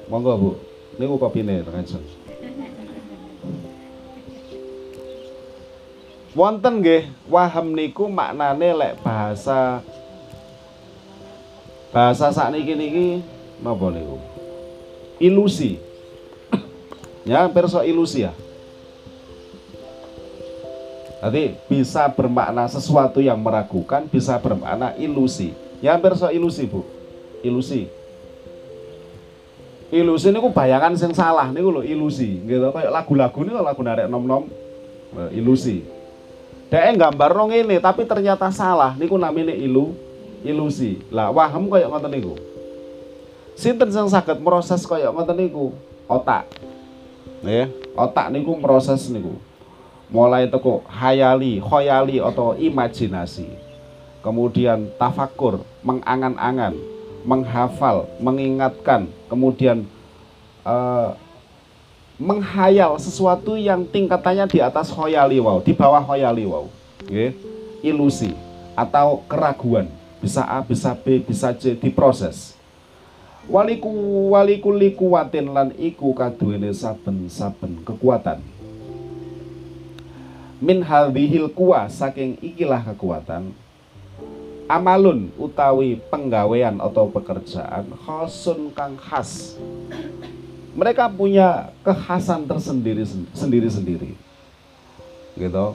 monggo 0.07 0.33
bu 0.39 0.51
niku 1.01 1.15
kopine 1.19 1.67
langsung 1.67 2.05
wonten 6.37 6.85
nggih 6.85 7.11
waham 7.27 7.73
niku 7.73 8.07
maknane 8.07 8.71
lek 8.77 8.95
bahasa 9.03 9.83
bahasa 11.91 12.31
sakniki 12.31 12.75
niki 12.77 13.07
napa 13.65 13.89
niku 13.89 14.37
ilusi. 15.21 15.81
ya, 17.25 17.49
perso 17.49 17.81
ilusi 17.83 18.25
ya. 18.29 18.33
Nanti 21.17 21.59
bisa 21.67 22.07
bermakna 22.13 22.69
sesuatu 22.71 23.19
yang 23.19 23.41
meragukan, 23.41 24.07
bisa 24.07 24.39
bermakna 24.39 24.95
ilusi. 25.01 25.57
Ya, 25.83 25.97
perso 25.99 26.29
ilusi, 26.31 26.69
Bu. 26.69 26.85
Ilusi. 27.45 27.89
Ilusi 29.87 30.35
ini 30.35 30.43
bayangan 30.43 30.99
yang 30.99 31.15
salah 31.15 31.47
ini 31.47 31.63
lho 31.63 31.83
ilusi, 31.87 32.43
gitu. 32.43 32.75
Kayak 32.75 32.91
lagu-lagu 32.91 33.39
ini 33.47 33.51
lagu 33.55 33.81
narek 33.87 34.11
nom-nom 34.11 34.51
nah, 35.15 35.31
ilusi. 35.31 35.87
Dia 36.67 36.91
gambar 36.91 37.31
rong 37.31 37.55
ini 37.55 37.79
tapi 37.79 38.03
ternyata 38.03 38.51
salah. 38.51 38.99
Niku 38.99 39.15
namanya 39.15 39.55
ilu 39.55 39.95
ilusi. 40.43 40.99
Lah 41.15 41.31
waham 41.31 41.71
kayak 41.71 41.87
ngoten 41.87 42.11
niku. 42.11 42.35
Sinten 43.55 43.89
sing 43.95 44.11
saged 44.11 44.43
proses 44.43 44.83
kaya 44.83 45.15
ngoten 45.15 45.39
niku? 45.39 45.71
Otak. 46.11 46.51
Ya, 47.47 47.71
otak 47.95 48.35
niku 48.35 48.59
proses 48.59 49.07
niku. 49.07 49.39
Mulai 50.11 50.51
teko 50.51 50.83
hayali, 50.91 51.63
khoyali 51.63 52.19
atau 52.19 52.59
imajinasi. 52.59 53.47
Kemudian 54.23 54.91
tafakur, 54.99 55.63
mengangan-angan, 55.87 56.75
menghafal, 57.27 58.07
mengingatkan, 58.23 59.11
kemudian 59.27 59.83
uh, 60.63 61.19
menghayal 62.17 62.95
sesuatu 63.03 63.59
yang 63.59 63.83
tingkatannya 63.83 64.47
di 64.47 64.63
atas 64.63 64.95
khoyali 64.95 65.43
wow, 65.43 65.59
di 65.59 65.75
bawah 65.75 66.01
khoyali 66.01 66.47
wow. 66.47 66.71
Okay. 67.03 67.35
Ilusi 67.83 68.33
atau 68.79 69.27
keraguan. 69.27 69.91
Bisa 70.23 70.47
A, 70.47 70.65
bisa 70.65 70.95
B, 70.97 71.21
bisa 71.21 71.53
C 71.53 71.77
diproses 71.77 72.57
waliku 73.47 73.91
waliku 74.35 74.75
likuwatin 74.75 75.55
lan 75.55 75.69
iku 75.79 76.11
kaduwene 76.11 76.75
saben-saben 76.75 77.79
kekuatan 77.87 78.43
min 80.59 80.83
hadhil 80.83 81.47
kuwa 81.55 81.87
saking 81.87 82.35
ikilah 82.43 82.83
kekuatan 82.83 83.55
amalun 84.67 85.31
utawi 85.39 85.99
penggawean 86.11 86.79
atau 86.83 87.11
pekerjaan 87.11 87.87
khosun 88.07 88.71
kang 88.75 88.99
khas. 88.99 89.57
Mereka 90.77 91.09
punya 91.09 91.73
kekhasan 91.81 92.45
tersendiri 92.45 93.09
sendiri 93.33 93.69
sendiri 93.73 94.11
gitu. 95.39 95.73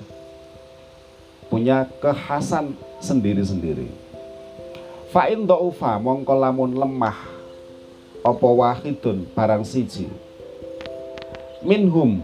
Punya 1.50 1.90
kekhasan 2.00 2.78
sendiri 3.02 3.44
sendiri 3.44 3.90
fa'in 5.12 5.44
do'ufa 5.44 6.00
mongko 6.00 6.34
lamun 6.40 6.72
lemah 6.72 7.20
apa 8.24 8.48
wahidun 8.48 9.28
barang 9.36 9.68
siji. 9.68 10.08
Minhum 11.68 12.24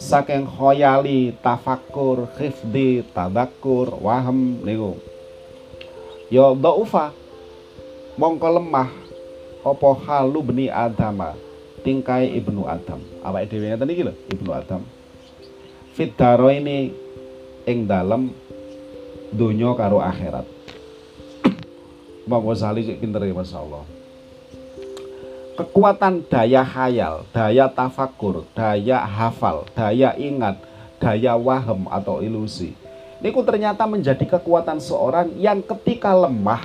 saking 0.00 0.48
khoyali 0.48 1.36
tafakur 1.44 2.26
khifdi 2.40 3.04
tadakur 3.12 3.92
waham 4.00 4.64
niku 4.64 4.96
ya 6.32 6.52
dhaufa. 6.54 7.12
Mongko 8.16 8.48
lemah. 8.60 8.88
Apa 9.66 9.88
halu 10.06 10.46
beni 10.46 10.70
adama 10.70 11.34
tingkai 11.82 12.32
ibnu 12.38 12.64
adam. 12.64 13.02
Awake 13.26 13.50
dhewe 13.50 13.70
ngeten 13.74 13.90
iki 13.90 14.02
lho 14.06 14.14
ibnu 14.30 14.50
adam. 14.54 14.82
Fitaro 15.92 16.52
ini 16.52 16.94
ing 17.66 17.84
dalem 17.84 18.30
donya 19.34 19.74
karo 19.74 19.98
akhirat. 19.98 20.46
Mbak 22.30 22.40
Ghazali 22.46 22.94
pinter 22.98 23.26
ya 23.26 23.34
Masya 23.34 23.58
Allah 23.58 23.96
kekuatan 25.56 26.28
daya 26.28 26.60
hayal, 26.60 27.24
daya 27.32 27.66
tafakur, 27.72 28.44
daya 28.52 29.00
hafal, 29.00 29.64
daya 29.72 30.12
ingat, 30.20 30.60
daya 31.00 31.32
waham 31.34 31.88
atau 31.88 32.20
ilusi. 32.20 32.76
Niku 33.20 33.40
ternyata 33.42 33.88
menjadi 33.88 34.24
kekuatan 34.24 34.80
seorang 34.80 35.32
yang 35.40 35.64
ketika 35.64 36.12
lemah 36.12 36.64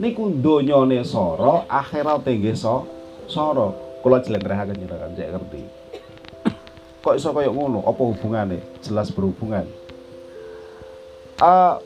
niku 0.00 0.32
donyone 0.32 1.04
soro, 1.04 1.68
akhirat 1.68 2.24
tinggi 2.24 2.56
so, 2.56 2.88
soro. 3.28 4.00
Kula 4.00 4.18
jlentrehaken 4.18 4.76
nyirakan 4.82 5.14
cek 5.14 5.28
ngerti. 5.30 5.62
Kok 7.04 7.14
iso 7.14 7.30
kaya 7.30 7.52
ngono? 7.54 7.86
Apa 7.86 8.02
hubungannya? 8.02 8.58
Jelas 8.82 9.14
berhubungan. 9.14 9.68
Uh, 11.38 11.78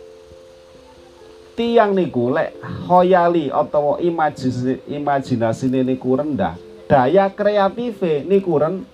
tiang 1.57 1.93
niku 1.93 2.33
lek 2.33 2.57
hoyali 2.89 3.49
atau 3.49 3.97
imajinasi 4.01 4.85
imajinasi 4.85 5.73
niku 5.73 6.13
rendah 6.13 6.67
daya 6.87 7.27
kreatif 7.31 7.99
niku 8.25 8.59
ren, 8.63 8.87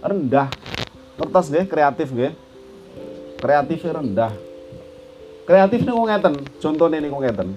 rendah. 0.00 0.48
Ngertos 1.20 1.52
nggih 1.52 1.66
kreatif 1.68 2.08
nggih. 2.10 2.32
Kreatifnya 3.38 4.00
rendah. 4.00 4.32
Kreatif 5.44 5.84
niku 5.84 6.08
ngeten, 6.08 6.34
contohnya 6.56 7.04
niku 7.04 7.20
ngeten. 7.20 7.52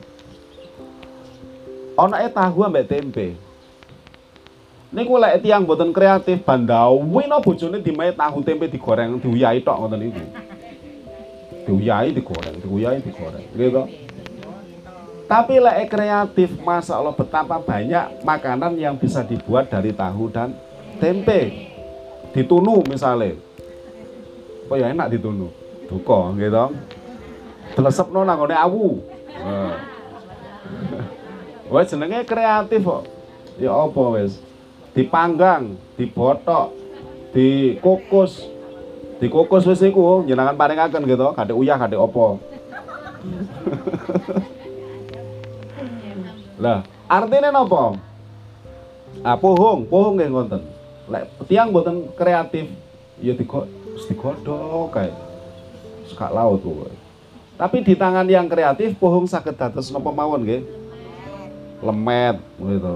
Anake 1.95 2.28
tahu 2.36 2.67
ambek 2.67 2.88
tempe. 2.91 3.39
Niku 4.91 5.15
lek 5.19 5.39
tiang 5.43 5.63
boten 5.63 5.95
kreatif 5.95 6.43
bandawi 6.43 7.28
no 7.28 7.39
bojone 7.39 7.80
dimae 7.80 8.12
tahu 8.12 8.43
tempe 8.43 8.67
digoreng 8.71 9.19
diuyahi 9.23 9.63
tok 9.63 9.78
ngoten 9.80 10.00
niku. 10.04 10.23
Diuyahi 11.67 12.15
digoreng, 12.15 12.56
diuyahi 12.63 13.00
digoreng. 13.04 13.45
Gitu. 13.56 13.84
Tapi 15.28 15.56
lek 15.60 15.91
kreatif, 15.91 16.56
masa 16.63 16.95
Allah 16.95 17.12
betapa 17.12 17.60
banyak 17.60 18.23
makanan 18.23 18.80
yang 18.80 18.95
bisa 18.95 19.28
dibuat 19.28 19.67
dari 19.67 19.91
tahu 19.91 20.32
dan 20.32 20.56
tempe. 21.04 21.71
Ditunu 22.32 22.84
misalnya. 22.88 23.36
Oh 24.71 24.76
ya 24.76 24.91
enak 24.91 25.12
ditunu. 25.12 25.52
Duka 25.88 26.36
gitu. 26.36 26.65
Telesepno 27.76 28.24
nanggone 28.24 28.56
awu. 28.56 29.04
Wes 31.68 31.92
jenenge 31.92 32.24
kreatif 32.24 32.88
kok. 32.88 33.04
Ya 33.60 33.76
apa 33.76 34.02
wes? 34.16 34.40
Dipanggang, 34.96 35.76
dibotok, 36.00 36.72
dikukus. 37.36 38.48
Dikukus 39.18 39.66
wis 39.66 39.82
iku 39.82 40.22
jenengan 40.30 40.54
paringaken 40.54 41.10
gitu, 41.10 41.34
gade 41.34 41.54
uyah, 41.58 41.74
gade 41.82 41.98
opo. 41.98 42.38
Lah, 46.62 46.86
artinya 47.10 47.50
napa? 47.54 47.98
Ah, 49.26 49.38
pohong, 49.38 49.86
pohong 49.90 50.18
nggih 50.18 50.30
ngoten. 50.30 50.62
Lek 51.10 51.26
tiang 51.50 51.74
boten 51.74 52.14
kreatif, 52.14 52.70
ya 53.18 53.34
digo 53.34 53.66
digodhog 54.06 54.94
kae. 54.94 55.10
Sekak 56.06 56.34
laut 56.34 56.62
tuh. 56.62 56.90
Tapi 57.58 57.82
di 57.82 57.98
tangan 57.98 58.30
yang 58.30 58.46
kreatif, 58.46 58.93
pohong 59.02 59.26
sakit 59.26 59.58
dados 59.58 59.89
napa 59.89 60.13
mawon 60.13 60.46
nggih? 60.46 60.62
Lemet 61.82 62.38
gitu. 62.58 62.96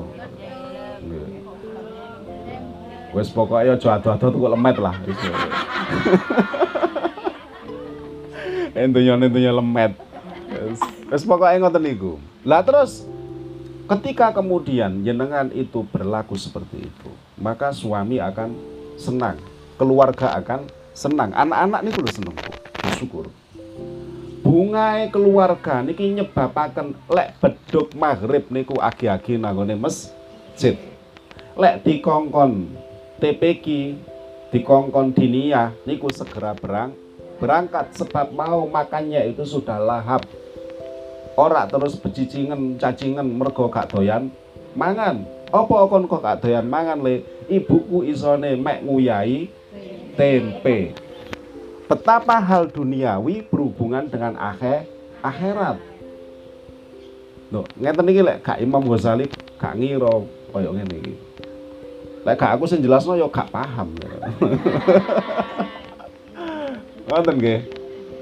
Wes 3.12 3.28
pokoknya 3.28 3.76
aja 3.76 4.00
ado-ado 4.00 4.32
tuh 4.32 4.48
lemet 4.48 4.78
lah. 4.80 4.96
Entunya-entunya 8.78 9.52
lemet. 9.60 9.98
Wes 11.12 11.26
pokoknya 11.26 11.68
ngoten 11.68 11.82
niku. 11.84 12.14
Lah 12.46 12.62
terus 12.62 13.10
Ketika 13.92 14.32
kemudian 14.32 15.04
jenengan 15.04 15.52
itu 15.52 15.84
berlaku 15.92 16.40
seperti 16.40 16.88
itu, 16.88 17.12
maka 17.36 17.76
suami 17.76 18.24
akan 18.24 18.56
senang, 18.96 19.36
keluarga 19.76 20.32
akan 20.40 20.64
senang, 20.96 21.36
anak-anak 21.36 21.84
ini 21.84 21.92
kudu 21.92 22.08
seneng, 22.08 22.36
bersyukur. 22.80 23.28
Bungai 24.42 25.14
keluarga 25.14 25.86
niki 25.86 26.18
nyebabaken 26.18 26.98
lek 27.14 27.38
beduk 27.38 27.94
maghrib 27.94 28.50
niku 28.50 28.82
agi-agi 28.82 29.38
nanggone 29.38 29.78
masjid. 29.78 30.74
Lek 31.54 31.86
dikongkon 31.86 32.74
TPK, 33.22 33.96
dikongkon 34.50 35.14
diniyah 35.14 35.78
niku 35.86 36.10
segera 36.10 36.58
berang 36.58 36.98
berangkat 37.38 37.94
sebab 37.94 38.34
mau 38.34 38.66
makannya 38.66 39.30
itu 39.30 39.46
sudah 39.46 39.78
lahap. 39.78 40.26
Ora 41.38 41.70
terus 41.70 41.98
becicingan 42.02 42.82
cacingan 42.82 43.30
mergo 43.30 43.70
gak 43.70 43.94
doyan 43.94 44.34
mangan. 44.74 45.22
Apa 45.54 45.86
kon 45.86 46.10
kok 46.10 46.26
gak 46.26 46.42
doyan 46.42 46.66
mangan 46.66 46.98
le? 47.02 47.22
Ibuku 47.46 48.10
isone 48.10 48.58
mek 48.58 48.82
nguyai 48.82 49.50
tempe 50.18 51.11
betapa 51.92 52.40
hal 52.40 52.72
duniawi 52.72 53.44
berhubungan 53.52 54.08
dengan 54.08 54.40
akhir 54.40 54.88
akhirat 55.20 55.76
Loh, 57.52 57.68
ngeten 57.76 58.08
iki 58.08 58.24
lek 58.24 58.48
gak 58.48 58.64
Imam 58.64 58.80
Ghazali 58.88 59.28
gak 59.60 59.76
ngira 59.76 60.24
kaya 60.56 60.72
ngene 60.72 60.96
iki. 61.04 61.14
Lek 62.24 62.40
gak 62.40 62.56
aku 62.56 62.64
sing 62.64 62.80
jelasno 62.80 63.20
ya 63.20 63.28
gak 63.28 63.52
paham. 63.52 63.92
Ngoten 67.12 67.36
nggih. 67.36 67.60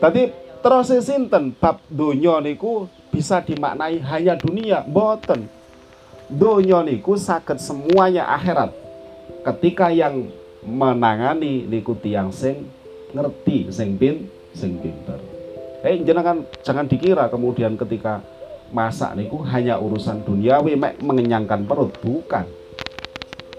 Tadi 0.01 0.33
terus 0.65 0.89
sinten 1.05 1.53
bab 1.53 1.77
donya 1.93 2.41
niku 2.41 2.89
bisa 3.13 3.37
dimaknai 3.45 4.01
hanya 4.01 4.33
dunia 4.33 4.81
boten 4.81 5.45
donya 6.25 6.81
niku 6.81 7.13
sakit 7.13 7.61
semuanya 7.61 8.25
akhirat 8.33 8.73
ketika 9.45 9.93
yang 9.93 10.33
menangani 10.65 11.69
niku 11.69 11.93
tiang 11.93 12.33
sing 12.33 12.65
ngerti 13.13 13.69
sing 13.73 13.97
pin 13.97 14.29
sing 14.53 14.77
pinter. 14.81 15.17
Eh 15.85 16.01
jangan 16.03 16.43
jangan 16.61 16.85
dikira 16.85 17.31
kemudian 17.31 17.79
ketika 17.79 18.19
masak 18.69 19.17
niku 19.17 19.41
hanya 19.47 19.81
urusan 19.81 20.21
duniawi 20.27 20.75
mek 20.77 21.01
mengenyangkan 21.01 21.65
perut. 21.65 21.95
Bukan. 22.03 22.45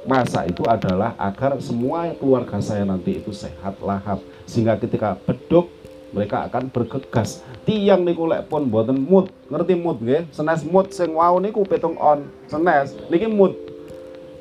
Masa 0.08 0.48
itu 0.48 0.64
adalah 0.64 1.12
agar 1.20 1.60
semua 1.60 2.08
keluarga 2.16 2.56
saya 2.64 2.88
nanti 2.88 3.20
itu 3.20 3.36
sehat 3.36 3.76
lahap. 3.84 4.24
Sehingga 4.48 4.80
ketika 4.80 5.12
beduk 5.28 5.68
mereka 6.10 6.48
akan 6.48 6.72
bergegas. 6.72 7.44
Tiang 7.68 8.02
niku 8.02 8.26
lek 8.26 8.48
pun 8.48 8.66
mboten 8.66 8.96
mood 8.96 9.28
ngerti 9.52 9.74
mood 9.76 10.00
nggih? 10.00 10.26
Senes 10.32 10.64
mood 10.64 10.90
sing 10.90 11.12
wau 11.12 11.36
niku 11.38 11.62
petung 11.68 12.00
on. 12.00 12.26
Senes 12.48 12.96
niki 13.12 13.28
mood 13.28 13.54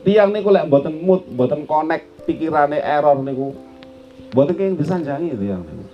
tiang 0.08 0.32
niku 0.32 0.50
lek 0.50 0.66
mboten 0.66 0.96
mood 0.96 1.28
mboten 1.28 1.68
connect 1.68 2.08
pikirane 2.24 2.80
error 2.80 3.20
niku 3.20 3.52
mboten 4.30 4.54
kenging 4.54 4.78
disanjangi 4.78 5.34
tiang 5.38 5.66
niku 5.66 5.86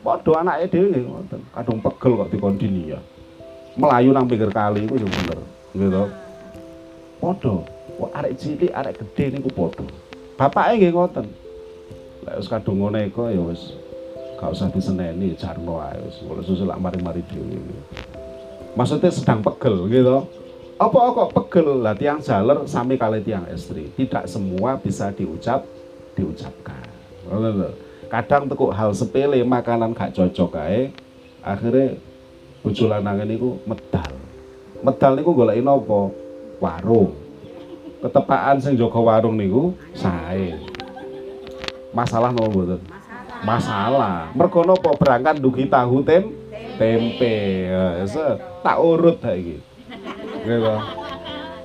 padha 0.00 0.32
anake 0.40 0.66
dhewe 0.72 1.00
ngoten. 1.04 1.40
Kadung 1.52 1.78
pegel 1.84 2.12
kok 2.16 2.30
dikondini 2.32 2.92
ya. 2.96 3.00
Melayu 3.76 4.10
nang 4.10 4.26
pinggir 4.26 4.50
kali 4.50 4.84
iku 4.88 4.96
yo 4.96 5.06
bener 5.06 5.38
gitu 5.76 6.04
padha. 7.20 7.54
Kok 8.00 8.10
arek 8.16 8.32
cilik 8.40 8.72
arek 8.72 8.94
gede 9.04 9.24
niku 9.38 9.50
padha. 9.52 9.84
Bapake 10.40 10.80
nggih 10.80 10.92
ngoten. 10.96 11.26
Lek 12.24 12.36
kadung 12.48 12.80
ngene 12.80 13.12
ya 13.12 13.42
wis 13.44 13.76
gak 14.40 14.56
usah 14.56 14.72
diseneni 14.72 15.36
jarno 15.36 15.84
ae 15.84 16.00
wis. 16.00 16.16
Susul 16.48 16.70
lak 16.70 16.80
mari-mari 16.80 17.20
dhewe. 17.28 17.60
Maksudnya 18.72 19.12
sedang 19.12 19.44
pegel 19.44 19.90
gitu 19.90 20.24
apa 20.80 20.96
kok 20.96 21.32
pegel? 21.36 21.84
Lah 21.84 21.92
tiang 21.92 22.24
jaler 22.24 22.64
sami 22.64 22.96
kali 22.96 23.20
tiang 23.20 23.44
istri 23.52 23.92
tidak 24.00 24.24
semua 24.24 24.80
bisa 24.80 25.12
diucap 25.12 25.60
diucapkan 26.16 26.89
kadang 28.10 28.50
tekuk 28.50 28.74
hal 28.74 28.90
sepele 28.90 29.38
makanan 29.46 29.94
gak 29.94 30.10
cocok 30.16 30.58
kae 30.58 30.90
akhirnya 31.40 31.94
bojo 32.60 32.84
lanangan 32.90 33.24
niku 33.24 33.56
medal. 33.64 34.12
Medal 34.80 35.12
niku 35.16 35.30
goleki 35.32 35.64
napa 35.64 36.12
warung. 36.60 37.16
Ketepaan 38.00 38.56
sing 38.60 38.76
jaga 38.76 39.00
warung 39.00 39.36
niku 39.36 39.72
sae. 39.96 40.56
Masalah 41.92 42.32
nopo 42.32 42.48
mboten? 42.52 42.80
Masalah. 43.44 44.32
Mergo 44.36 44.60
napa 44.64 44.90
berangkat 44.96 45.40
dugi 45.40 45.64
tahu 45.68 46.04
tem 46.04 46.32
tempe. 46.76 47.68
Ya, 47.68 48.04
tak 48.60 48.76
urut 48.80 49.20
ha 49.24 49.32
iki 49.36 49.60
nggih 50.40 50.80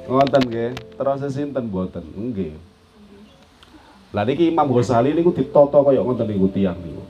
ngoten 0.06 0.44
nggih. 0.52 0.72
Terus 1.00 1.22
sinten 1.32 1.72
mboten? 1.72 2.04
Nggih 2.12 2.75
lah 4.16 4.24
niki 4.24 4.48
Imam 4.48 4.72
Ghazali 4.72 5.12
niku 5.12 5.36
ditata 5.36 5.76
kaya 5.84 6.00
ngoten 6.00 6.24
niku 6.32 6.48
tiyang 6.56 6.80
niku 6.80 7.04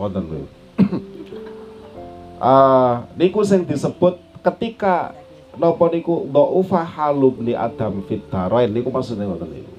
ngoten 0.00 0.24
lho 0.24 0.40
ah 2.40 3.04
niku 3.20 3.44
sing 3.44 3.68
disebut 3.68 4.16
ketika 4.40 5.12
napa 5.60 5.92
niku 5.92 6.24
dhaufa 6.32 6.80
halub 6.80 7.44
li 7.44 7.52
adam 7.52 8.00
fit 8.08 8.24
niku 8.72 8.88
maksudnya 8.88 9.28
ngoten 9.28 9.52
niku 9.52 9.72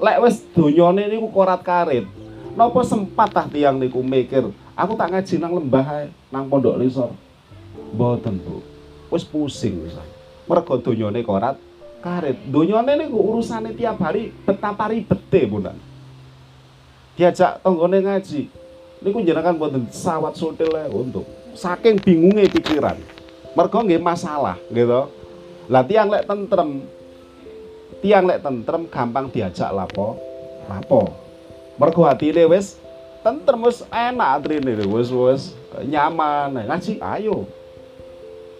lek 0.00 0.16
wis 0.24 0.40
donyane 0.56 1.04
niku 1.12 1.28
korat 1.28 1.60
karit 1.60 2.08
Napa 2.54 2.86
sempat 2.86 3.34
tah 3.34 3.50
tiang 3.50 3.82
niku 3.82 3.98
mikir, 3.98 4.46
aku 4.78 4.94
tak 4.94 5.10
ngaji 5.10 5.34
nang 5.42 5.58
lembah 5.58 6.06
nang 6.30 6.46
pondok 6.46 6.78
risor. 6.78 7.10
Mboten, 7.90 8.38
Bu. 8.38 8.62
Wis 9.10 9.26
pusing 9.26 9.82
wis. 9.82 9.98
Mergo 10.46 10.78
donyane 10.78 11.26
korat 11.26 11.58
karet. 12.04 12.36
Donyane 12.52 13.00
niku 13.00 13.16
urusane 13.16 13.72
tiap 13.72 13.96
hari 14.04 14.28
betapa 14.44 14.92
ribete, 14.92 15.48
Bunan. 15.48 15.80
Diajak 17.16 17.64
tanggane 17.64 18.04
ngaji. 18.04 18.52
Niku 19.00 19.24
jenengan 19.24 19.56
mboten 19.56 19.88
sawat 19.88 20.36
sotil 20.36 20.76
untuk 20.92 21.24
saking 21.56 21.96
bingungnya 21.96 22.52
pikiran. 22.52 23.00
Mergo 23.56 23.80
nggih 23.80 24.02
masalah, 24.02 24.60
gitu. 24.68 25.08
Lah 25.72 25.80
tiang 25.88 26.12
lek 26.12 26.28
tentrem, 26.28 26.84
tiang 28.04 28.28
lek 28.28 28.44
tentrem 28.44 28.84
gampang 28.90 29.32
diajak 29.32 29.72
lapo, 29.72 30.20
lapo 30.68 31.24
mergo 31.74 32.06
atine 32.06 32.46
wis 32.46 32.78
tentrem 33.26 33.66
wis 33.66 33.82
enak 33.90 34.40
atrine 34.40 34.72
wis 34.86 35.10
wis 35.10 35.42
nyaman 35.82 36.54
ngaji 36.54 37.02
ayo 37.02 37.48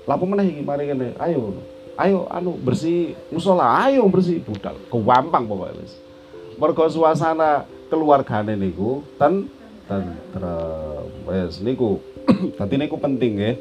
lapo 0.05 0.25
meneh 0.27 0.51
iki 0.51 0.63
mari 0.67 0.91
ayo 0.91 1.55
ayo 1.99 2.27
anu 2.31 2.57
bersih. 2.59 3.15
Musola 3.31 3.87
ayo 3.87 4.07
bersih. 4.11 4.41
Budal 4.43 4.79
kewampang 4.89 5.47
pokoknya 5.47 5.81
wis. 5.83 5.95
Mergo 6.59 6.87
suasana 6.87 7.67
keluargane 7.91 8.55
niku 8.55 9.03
ten 9.19 9.51
tentrem 9.87 11.07
wes 11.29 11.61
niku 11.61 11.99
dadi 12.59 12.75
niku 12.79 12.97
penting 12.99 13.41
nggih. 13.41 13.55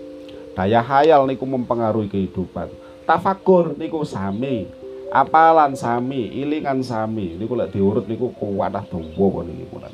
Daya 0.53 0.85
hayal 0.85 1.25
niku 1.25 1.49
mempengaruhi 1.49 2.09
kehidupan. 2.09 2.69
Tafakur 3.09 3.73
niku 3.77 4.05
sami. 4.05 4.69
Apalan 5.13 5.77
sami 5.77 6.29
ilingan 6.41 6.81
sami. 6.81 7.37
Niku 7.37 7.53
lek 7.57 7.73
diurut 7.73 8.05
niku 8.09 8.33
kuwatah 8.33 8.85
dawa 8.89 9.45
niki 9.45 9.65
punan 9.69 9.93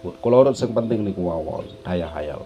kula 0.00 0.36
urut 0.40 0.56
sing 0.56 0.72
penting 0.72 1.04
niku 1.04 1.28
wawon 1.28 1.68
daya 1.84 2.08
hayal 2.08 2.40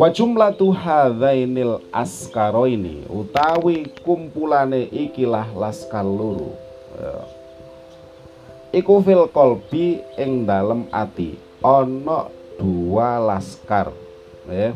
Wa 0.00 0.08
jumlatu 0.08 0.72
hadzainil 0.72 1.84
askaroini 1.92 3.04
utawi 3.12 3.84
kumpulane 4.00 4.88
ikilah 4.88 5.52
laskar 5.52 6.08
loro. 6.08 6.56
Ya. 6.96 7.20
Iku 8.80 9.04
fil 9.04 9.28
kolbi 9.28 10.00
ing 10.16 10.48
dalem 10.48 10.88
ati 10.88 11.36
ana 11.60 12.32
dua 12.56 13.20
laskar 13.20 13.92
ya. 14.48 14.72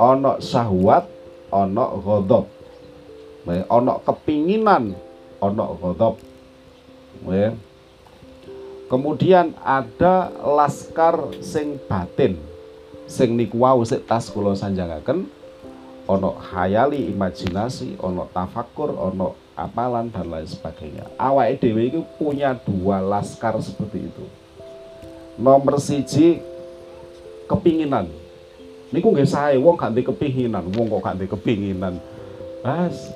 Ana 0.00 0.40
syahwat, 0.40 1.04
ana 1.52 1.84
ghadab. 2.00 2.48
Ya, 3.44 3.68
ana 3.68 4.00
kepinginan, 4.00 4.96
ana 5.44 5.64
ghadab. 5.76 6.16
Ya. 7.28 7.52
Kemudian 8.88 9.52
ada 9.60 10.32
laskar 10.40 11.36
sing 11.44 11.76
batin 11.84 12.53
sing 13.04 13.36
niku 13.36 13.60
wau 13.60 13.84
sik 13.84 14.08
tas 14.08 14.32
kula 14.32 14.56
sanjangaken 14.56 15.28
ana 16.04 16.30
khayali 16.36 17.08
imajinasi 17.12 17.96
ana 18.00 18.28
tafakur 18.32 18.92
ana 18.96 19.32
apalan 19.54 20.10
dan 20.10 20.26
lain 20.28 20.48
sebagainya. 20.48 21.06
Awake 21.16 21.62
dhewe 21.62 21.82
itu 21.88 22.00
punya 22.18 22.58
dua 22.58 22.98
laskar 23.00 23.54
seperti 23.62 24.10
itu. 24.10 24.24
Nomor 25.38 25.78
siji 25.78 26.42
kepinginan. 27.46 28.10
Niku 28.90 29.10
nggih 29.10 29.26
sae 29.26 29.58
wong 29.58 29.74
gak 29.74 29.94
kepinginan 29.94 30.70
wong 30.74 30.86
kok 30.90 31.14
gak 31.14 31.30
kepinginan. 31.38 31.98
Mas 32.62 33.10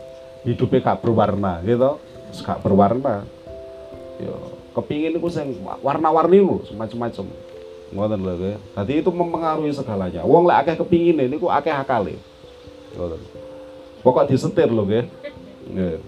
hidupnya 0.47 0.95
gak 0.95 1.01
berwarna 1.03 1.61
gitu 1.66 1.99
gak 2.47 2.62
berwarna. 2.62 3.26
Yo 4.22 4.59
kepingin 4.78 5.18
niku 5.18 5.26
sing 5.26 5.59
warna-warni 5.82 6.39
lho 6.39 6.62
semacam-macam 6.70 7.26
ngoten 7.93 8.20
lho. 8.20 8.59
Dadi 8.76 9.01
itu 9.01 9.11
mempengaruhi 9.12 9.72
segalanya. 9.72 10.24
Wong 10.24 10.45
lek 10.45 10.64
akeh 10.64 10.74
kepingine 10.84 11.28
niku 11.28 11.49
akeh 11.49 11.72
akale. 11.72 12.20
Ngoten. 12.97 13.20
Pokok 14.05 14.28
disetir 14.28 14.68
lho 14.68 14.84
nggih. 14.84 15.05
Nggih. 15.72 15.99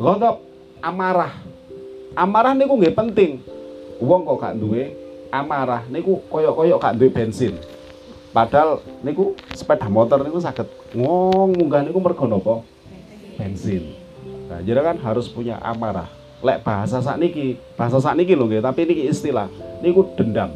Ghadab 0.00 0.36
amarah. 0.80 1.32
Amarah 2.16 2.52
niku 2.56 2.74
nggih 2.80 2.94
penting. 2.96 3.32
Wong 3.98 4.24
kok 4.24 4.38
gak 4.40 4.56
duwe 4.56 4.94
amarah 5.28 5.84
niku 5.90 6.22
koyok-koyok 6.32 6.78
gak 6.80 6.96
duwe 6.96 7.10
bensin. 7.12 7.58
Padahal 8.30 8.80
niku 9.02 9.34
sepeda 9.52 9.90
motor 9.90 10.22
niku 10.22 10.38
saged 10.38 10.68
ngong 10.94 11.58
munggah 11.58 11.82
niku 11.82 11.98
mergo 11.98 12.24
napa? 12.24 12.62
Bensin. 13.36 13.94
Nah, 14.48 14.64
jadi 14.64 14.80
kan 14.80 14.96
harus 15.02 15.28
punya 15.28 15.60
amarah. 15.60 16.08
Lek 16.38 16.62
bahasa 16.62 17.02
sakniki, 17.02 17.58
bahasa 17.74 17.98
sakniki 17.98 18.38
lho 18.38 18.46
nggih, 18.46 18.62
tapi 18.62 18.86
niki 18.86 19.10
istilah. 19.10 19.50
Niku 19.82 20.14
dendam 20.14 20.54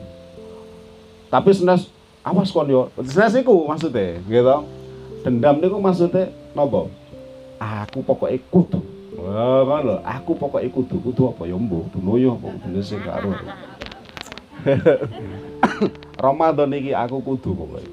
tapi 1.32 1.56
senes 1.56 1.88
awas 2.20 2.52
kon 2.52 2.68
yo 2.68 2.92
senes 3.00 3.32
iku 3.40 3.64
maksudnya 3.64 4.20
gitu 4.28 4.56
dendam 5.24 5.56
niku 5.56 5.80
maksudnya 5.80 6.28
nopo 6.52 6.92
aku 7.56 8.04
pokoknya 8.04 8.36
kudu 8.52 8.80
Wah, 9.12 9.62
kan 9.68 9.80
lho, 9.84 9.96
aku 10.02 10.32
pokoknya 10.34 10.72
kudu, 10.72 10.96
kudu 11.04 11.28
apa 11.28 11.44
ya 11.44 11.54
mbuh, 11.54 11.84
dunoyo 11.92 12.32
apa 12.32 12.48
kudune 12.48 12.80
sing 12.80 12.96
karo. 13.04 13.36
Ramadan 16.24 16.72
iki 16.72 16.96
aku 16.96 17.20
kudu 17.20 17.52
pokoknya. 17.52 17.92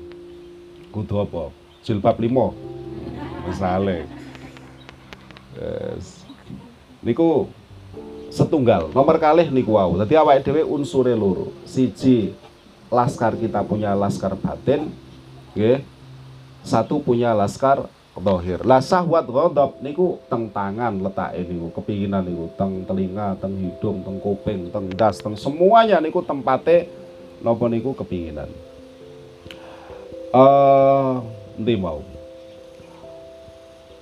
Kudu 0.95 1.13
apa? 1.19 1.51
Jilbab 1.83 2.17
limo. 2.23 2.55
Misale. 3.43 4.07
Yes. 5.59 6.23
Niku 7.03 7.51
setunggal, 8.31 8.87
nomor 8.95 9.19
kalih 9.19 9.51
niku 9.51 9.75
wau. 9.75 9.99
Dadi 9.99 10.15
awake 10.15 10.47
dhewe 10.47 10.63
unsure 10.63 11.13
loro. 11.19 11.51
Siji 11.67 12.31
laskar 12.89 13.37
kita 13.37 13.61
punya 13.65 13.93
laskar 13.93 14.33
batin 14.37 14.89
nggih. 15.53 15.81
Satu 16.59 16.99
punya 16.99 17.31
laskar 17.31 17.87
dohir 18.19 18.67
lah 18.67 18.83
sahwat 18.83 19.31
ghadab 19.31 19.79
niku 19.79 20.19
teng 20.27 20.51
tangan 20.51 20.99
letak 20.99 21.39
niku 21.39 21.71
kepinginan 21.79 22.27
niku. 22.27 22.51
Teng 22.59 22.83
telinga 22.83 23.39
teng 23.39 23.55
hidung 23.55 24.03
teng 24.03 24.19
kuping 24.19 24.69
teng 24.73 24.91
das 24.91 25.23
teng 25.23 25.39
semuanya 25.39 26.03
niku 26.03 26.19
tempate 26.19 26.91
nopo 27.39 27.71
niku 27.71 27.95
kepinginan. 27.95 28.51
Eh 30.29 30.37
uh, 30.37 31.77
mau? 31.79 32.03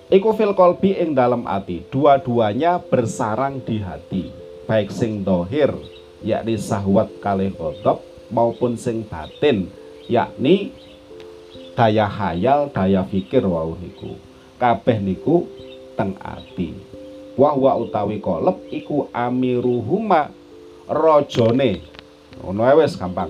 Iku 0.08 0.32
fil 0.40 0.56
kolbi 0.56 0.96
ing 0.96 1.12
dalam 1.12 1.44
hati 1.44 1.84
dua-duanya 1.92 2.80
bersarang 2.80 3.60
di 3.60 3.84
hati. 3.84 4.32
Baik 4.64 4.92
sing 4.92 5.24
dohir 5.24 5.72
yakni 6.24 6.58
sahwat 6.58 7.12
kalih 7.22 7.54
ghadab 7.54 8.02
maupun 8.34 8.76
sing 8.76 9.06
batin 9.08 9.72
yakni 10.08 10.72
daya 11.78 12.08
hayal 12.10 12.72
daya 12.72 13.04
fikir 13.08 13.46
wau 13.46 13.76
niku. 13.80 14.18
Kabeh 14.58 14.98
niku 15.02 15.46
teng 15.94 16.18
ati. 16.18 16.74
Wahwa 17.38 17.78
utawi 17.78 18.18
kolep 18.18 18.58
iku 18.74 19.10
amiruhuma 19.14 20.34
rojone 20.90 21.86
ngono 22.42 22.62
wis 22.82 22.98
gampang. 22.98 23.30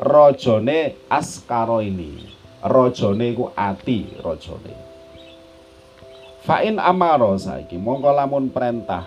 Rojone 0.00 0.96
askaro 1.10 1.82
ini 1.82 2.40
rojone 2.64 3.32
iku 3.32 3.48
ati 3.56 4.20
rojone 4.20 4.74
Fa'in 6.44 6.80
amaro 6.80 7.36
saiki 7.36 7.76
mongko 7.76 8.12
lamun 8.16 8.48
perintah 8.48 9.04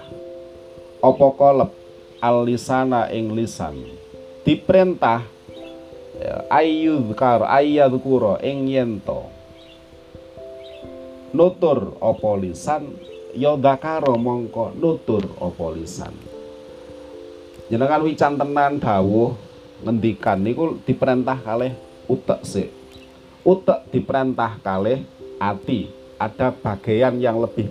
apa 1.02 1.28
kolep 1.34 1.74
alisana 2.22 3.10
ing 3.10 3.34
lisan 3.34 3.78
diperintah 4.44 5.24
ya, 6.20 6.36
ayyudkar 6.52 7.48
ayyadkura 7.48 8.44
ing 8.44 8.68
yento 8.68 9.32
nutur 11.34 11.98
apa 11.98 12.30
lisan? 12.38 12.94
Ya 13.34 13.58
mongko 13.58 14.78
nutur 14.78 15.26
apa 15.42 15.66
lisan. 15.74 16.14
Jenengan 17.74 18.06
wican 18.06 18.38
tenan 18.38 18.78
dawuh 18.78 19.34
ngendikan 19.82 20.38
niku 20.38 20.78
diperintah 20.86 21.42
kalih 21.42 21.74
utek 22.06 22.46
sik. 22.46 22.70
Utek 23.42 23.90
diperintah 23.90 24.62
kalih 24.62 25.02
ati. 25.42 25.90
Ada 26.22 26.54
bagian 26.56 27.20
yang 27.20 27.42
lebih 27.42 27.68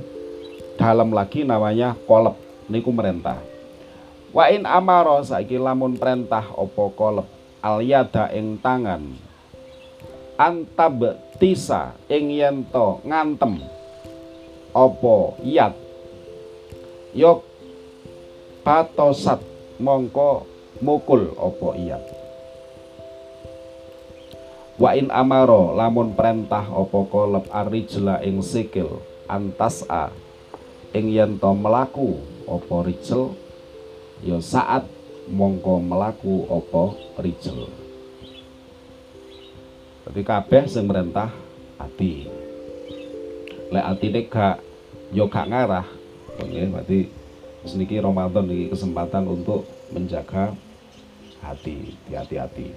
dalam 0.76 1.14
lagi 1.14 1.46
namanya 1.46 1.94
kolep 2.04 2.36
niku 2.68 2.90
merentah 2.92 3.51
Wa 4.32 4.48
in 4.48 4.64
amaro 4.64 5.20
saiki 5.20 5.60
lamun 5.60 6.00
perintah 6.00 6.56
opo 6.56 6.92
kolep 6.96 7.28
al 7.60 7.84
ing 8.32 8.58
tangan. 8.64 9.12
Antab 10.40 11.04
tisa 11.36 11.92
ing 12.08 12.32
yento 12.32 13.04
ngantem 13.04 13.60
opo 14.72 15.36
yat 15.44 15.76
yok 17.12 17.44
patosat 18.64 19.44
mongko 19.76 20.48
mukul 20.80 21.36
opo 21.36 21.76
iyat 21.76 22.00
wa 24.80 24.96
in 24.96 25.12
amaro 25.12 25.76
lamun 25.76 26.16
perintah 26.16 26.72
opo 26.72 27.04
kolep 27.12 27.44
arijla 27.52 28.24
ing 28.24 28.40
sikil 28.40 29.04
antas 29.28 29.84
a 29.92 30.08
ing 30.96 31.12
yento 31.12 31.52
melaku 31.52 32.16
opo 32.48 32.80
rijel 32.80 33.36
ya 34.22 34.38
saat 34.38 34.86
mongko 35.26 35.82
melaku 35.82 36.46
opo 36.46 36.94
rijel 37.18 37.66
Jadi 40.02 40.20
kabeh 40.26 40.66
sing 40.66 40.90
merentah 40.90 41.30
ati. 41.78 42.26
Lek 43.70 43.86
atine 43.86 44.26
gak 44.26 44.58
yo 45.14 45.30
gak 45.30 45.46
ngarah. 45.46 45.86
Berarti 46.42 47.06
seniki 47.62 48.02
Ramadan 48.02 48.50
ini 48.50 48.66
kesempatan 48.66 49.30
untuk 49.30 49.62
menjaga 49.94 50.58
hati 51.38 51.94
hati-hati 52.10 52.74